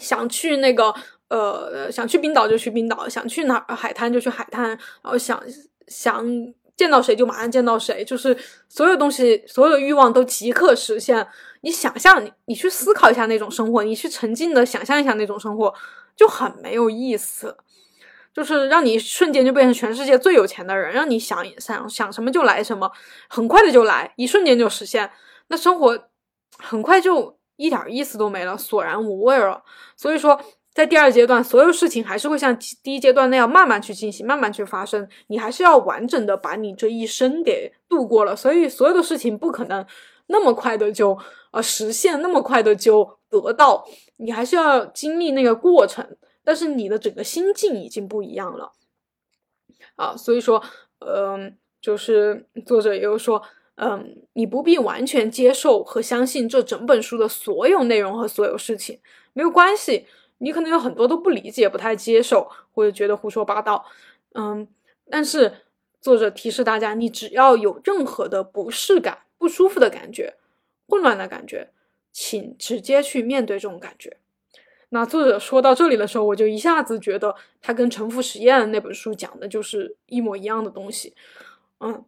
[0.00, 0.94] 想去那个
[1.28, 5.42] 呃，想去冰岛就去冰岛，想去哪海滩就去海滩，然后想
[5.88, 6.24] 想
[6.76, 8.36] 见到谁就马上见到谁，就是
[8.68, 11.26] 所有东西所有的欲望都即刻实现。
[11.62, 15.74] 你想象你你去思考一下那种生活，你去沉浸的想象一下那种生活，
[16.14, 17.56] 就很没有意思。
[18.34, 22.90] 就是让你瞬间就变成全世界最有钱的人，让你想想想什么就来什么，
[23.28, 25.08] 很快的就来，一瞬间就实现，
[25.48, 25.96] 那生活
[26.58, 29.62] 很快就一点意思都没了，索然无味了。
[29.96, 30.40] 所以说，
[30.74, 35.08] 在第二阶段，所有事情还是会像第一阶段那样慢慢去进行，慢慢去发生。
[35.28, 38.34] 你还是要完整的把你这一生给度过了。
[38.34, 39.86] 所以，所有的事情不可能
[40.26, 41.16] 那么快的就
[41.52, 46.04] 呃实现，那么快的就得到，你还是要经历那个过程。
[46.44, 48.72] 但是你的整个心境已经不一样了，
[49.96, 50.62] 啊，所以说，
[50.98, 53.42] 嗯，就是作者也有说，
[53.76, 59.00] 嗯，你不必完全接受和相信这整本书的所有内容和所有事情，
[59.32, 60.06] 没有关系，
[60.38, 63.86] 你可能有很多都不理解、不太接受，或者觉得胡说八道，
[64.34, 64.68] 嗯，
[65.10, 65.52] 但是
[66.00, 70.34] 作者提示大家，你只要有任何的不适感、不舒服的感觉、
[70.86, 71.70] 混乱的感觉，
[72.12, 74.18] 请直接去面对这种感觉。
[74.94, 81.12] 那作者说到这里的时候，我就一下子觉得他跟《沉浮实验》那本书讲的就是一模一样的东西，
[81.80, 82.04] 嗯，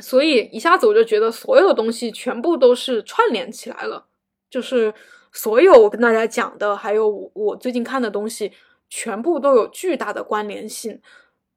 [0.00, 4.06] 所以一下子我就觉得所有的东西全部都是串联起来了，
[4.48, 4.94] 就是
[5.32, 8.52] 所有我跟大家讲的，还有我我最近看的东西，
[8.88, 11.00] 全部都有巨大的关联性，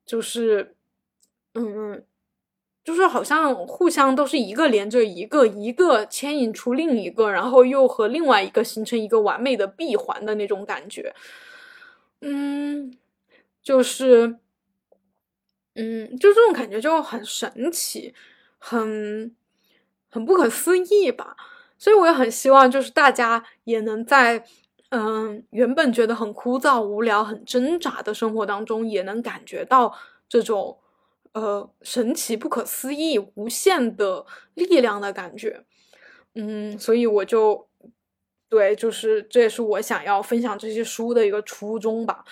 [0.07, 0.73] 就是，
[1.53, 2.03] 嗯嗯。
[2.88, 11.13] 就是好像互相都是一个连着一个，一个牵引出另一个，然后又和另外一个形成一个完美的闭环的那种感觉。
[12.21, 12.97] 嗯，
[13.61, 14.38] 就是，
[15.75, 18.13] 嗯，就这种感觉就很神奇，
[18.57, 19.35] 很
[20.09, 21.35] 很不可思议吧。
[21.77, 24.45] 所以我也很希望，就是大家也能在
[24.91, 29.93] 嗯原本觉得很枯燥、无聊、很挣扎的生活当中，也能感觉到
[30.29, 30.79] 这种。
[31.38, 34.25] 呃，神奇、不可思议、无限的
[34.55, 35.63] 力量的感觉，
[36.33, 37.67] 嗯，所以我就
[38.49, 42.25] 对，就是这也是我想要分享这些书的一个初衷吧。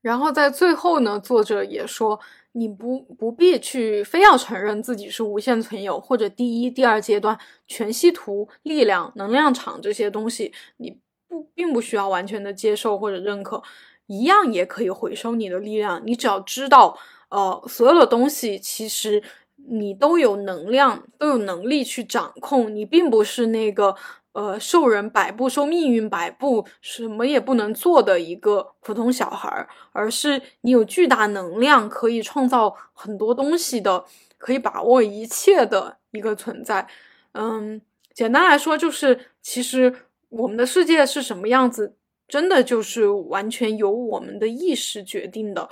[0.00, 2.20] 然后在最后呢，作者也说，
[2.52, 7.36] 你不不必去非要承认自己是无限存有或者第一、第二阶段
[7.66, 10.96] 全息图、力量、能量场这些东西，你
[11.26, 13.60] 不并不需要完全的接受或者认可。
[14.06, 16.00] 一样也可以回收你的力量。
[16.06, 16.96] 你只要知道，
[17.28, 19.22] 呃，所有的东西其实
[19.68, 22.74] 你都有能量，都有能力去掌控。
[22.74, 23.94] 你并不是那个。
[24.36, 34.04] 呃，受人摆布，受命运摆布，什么也不能做的一个普通小孩儿，而是你有巨大能量，可以创造很多东西的，
[34.36, 36.86] 可以把握一切的一个存在。
[37.32, 37.80] 嗯，
[38.12, 39.90] 简单来说，就是其实
[40.28, 41.94] 我们的世界是什么样子，
[42.28, 45.70] 真的就是完全由我们的意识决定的。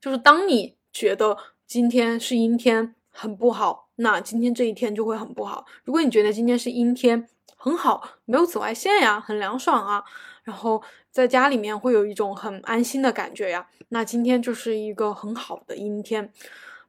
[0.00, 1.36] 就是当你觉得
[1.66, 3.88] 今天是阴天，很不好。
[3.96, 5.66] 那今天这一天就会很不好。
[5.84, 10.04] 如果你觉得今天是阴天，很好，没有紫外线呀，很凉爽啊，
[10.44, 10.80] 然后
[11.10, 16.32] 在家里面会有一种很安心的感觉呀，那今天就是一个很好的阴天。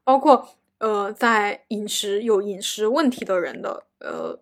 [0.04, 0.48] 包括
[0.78, 4.40] 呃，在饮食有饮食问题的人的呃，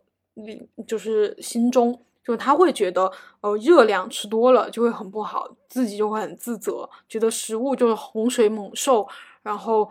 [0.86, 3.09] 就是心中，就他会觉得
[3.39, 9.07] 呃热量吃多了就会很不好，自己就会很自责，觉得食物就是洪水猛兽，
[9.41, 9.89] 然后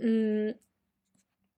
[0.00, 0.56] 嗯。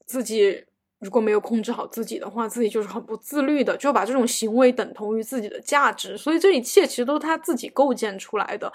[0.08, 0.64] 自己
[1.00, 8.72] 如果没有控制好自己的话，自己就是很不自律的，就把这种行为等同于自己的价值，所以这一切其实都是他自己构建出来的。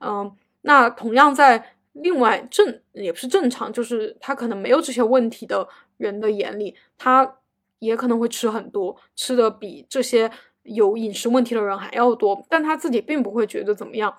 [0.00, 7.36] 嗯，那同样在另外正也不是正常，就是他可能没有这些问题的人的眼里，他
[7.78, 10.28] 也可能会吃很多，吃的比这些
[10.64, 14.14] 有饮食问题的人还要多，但他自己并不会觉得怎么样，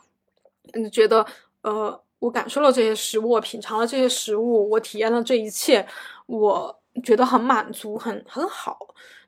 [0.73, 1.25] 嗯，觉得
[1.61, 5.85] 呃，我感受了这些食物，品尝了这些食物，我体验了这一切。
[6.25, 8.77] 我觉得很满足，很很好。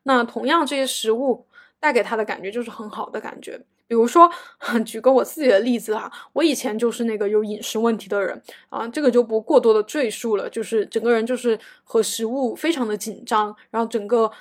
[0.04, 1.46] 那同样，这些食物
[1.80, 3.60] 带给他的感觉就是很好的感觉。
[3.88, 4.32] 比如说，
[4.86, 10.50] 举个我自己的例子哈，我以前就是那个有饮食问题的人啊，这个就不过多的赘述了。
[10.50, 14.32] 就是整个人就是和食物非常的紧张，然后整个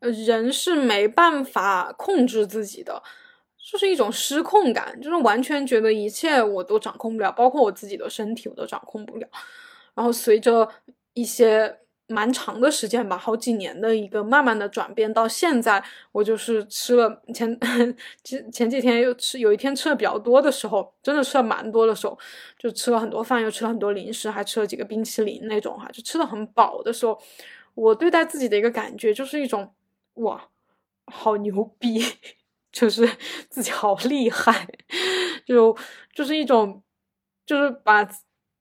[0.00, 3.02] 呃人是没办法控制自己的，
[3.70, 9.28] 就是一种失控感，就是完全觉得一切我都掌控不了，包括我自己的身体我都掌控不了。
[9.94, 10.68] 然后随着
[11.14, 15.82] 一些蛮长的时间吧，好几年的一个慢慢的转变，到现在
[16.12, 17.56] 我就是吃了前
[18.24, 22.18] 前前几天又吃，有一天吃的比较多的时候，真的吃了蛮多的时候，
[22.58, 27.20] 就吃了很多饭，又吃了很多零食，还吃了几个冰淇淋那种哈，就吃的很饱的时候，
[27.74, 29.72] 我对待自己的一个感觉就是一种
[30.20, 30.48] 哇，
[31.06, 32.02] 好牛逼，
[32.72, 33.08] 就是
[33.48, 34.66] 自己好厉害，
[35.44, 35.76] 就
[36.14, 36.82] 就是一种
[37.44, 38.04] 就是把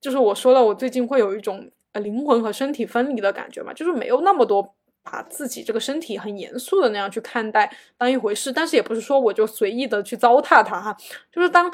[0.01, 1.71] 就是我说了，我最近会有一种。
[1.91, 10.95] 呃，灵魂和身体分离的感觉嘛，就是没有那么多把自己这个身体很严肃的那样去看待当一回事，但是也不是说我就随意的去糟蹋它哈，
[11.31, 11.73] 就是当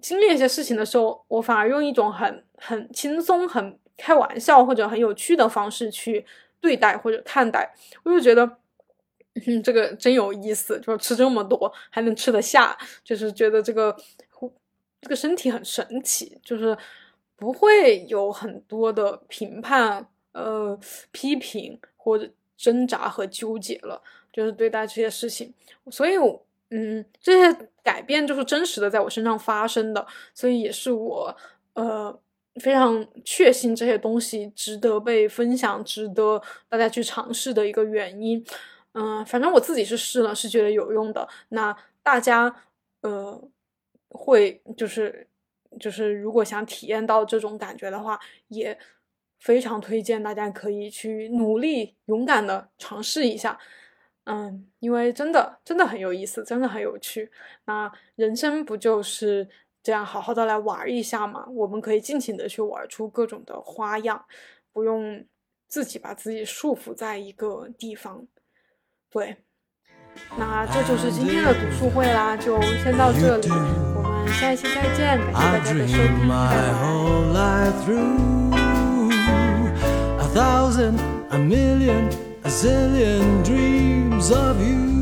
[0.00, 6.24] 经历一些事情的时候，我反而用一种很很轻松、很开玩笑或者很有趣的方式去
[6.58, 8.50] 对待或者看待，我就觉得，
[9.46, 13.96] 嗯， 这个真有意思，就是吃这么多还能吃得下，就是觉得这个
[15.00, 16.76] 这个身体很神奇，就是。
[17.36, 20.78] 不会有很多的评判、呃
[21.10, 24.00] 批评或者挣扎和纠结了，
[24.32, 25.52] 就是对待这些事情。
[25.90, 26.12] 所以，
[26.70, 31.36] 嗯，这些改变就是真实的在我身上发生的，所以也是我
[31.74, 32.16] 呃
[32.60, 38.42] 非常确信这些东西值得被分享、值得大家去尝试的一个原因。
[38.94, 41.28] 嗯，反正我自己是试了，是觉得有用的。
[41.50, 42.54] 那大家
[43.02, 43.40] 呃
[44.08, 45.28] 会就是。
[45.80, 48.16] 就是如果想体验到这种感觉的话，
[48.46, 48.78] 也
[49.40, 53.58] 非常推荐大家可以去努力、勇敢的尝试一下。
[54.22, 57.28] 嗯，因为真的真的很有意思，真的很有趣。
[57.64, 59.48] 那人生不就是
[59.82, 61.44] 这样好好的来玩一下嘛？
[61.48, 64.24] 我们可以尽情的去玩出各种的花样，
[64.72, 65.26] 不用
[65.66, 68.24] 自己把自己束缚在一个地方。
[69.14, 69.36] 对，
[70.36, 73.48] 那这就是今天的读书会啦，就先到这里。
[73.48, 76.34] 我们下一期再见，感谢大家的收听，拜
[84.52, 84.93] 拜。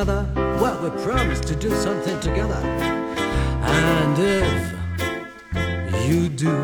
[0.00, 0.22] Together
[0.58, 2.54] what we promised to do something together.
[2.54, 6.56] And if you do,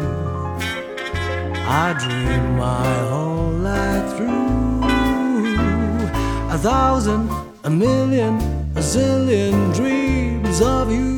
[1.68, 4.80] I dream my whole life through.
[6.50, 7.28] A thousand,
[7.64, 8.36] a million,
[8.74, 11.15] a zillion dreams of you.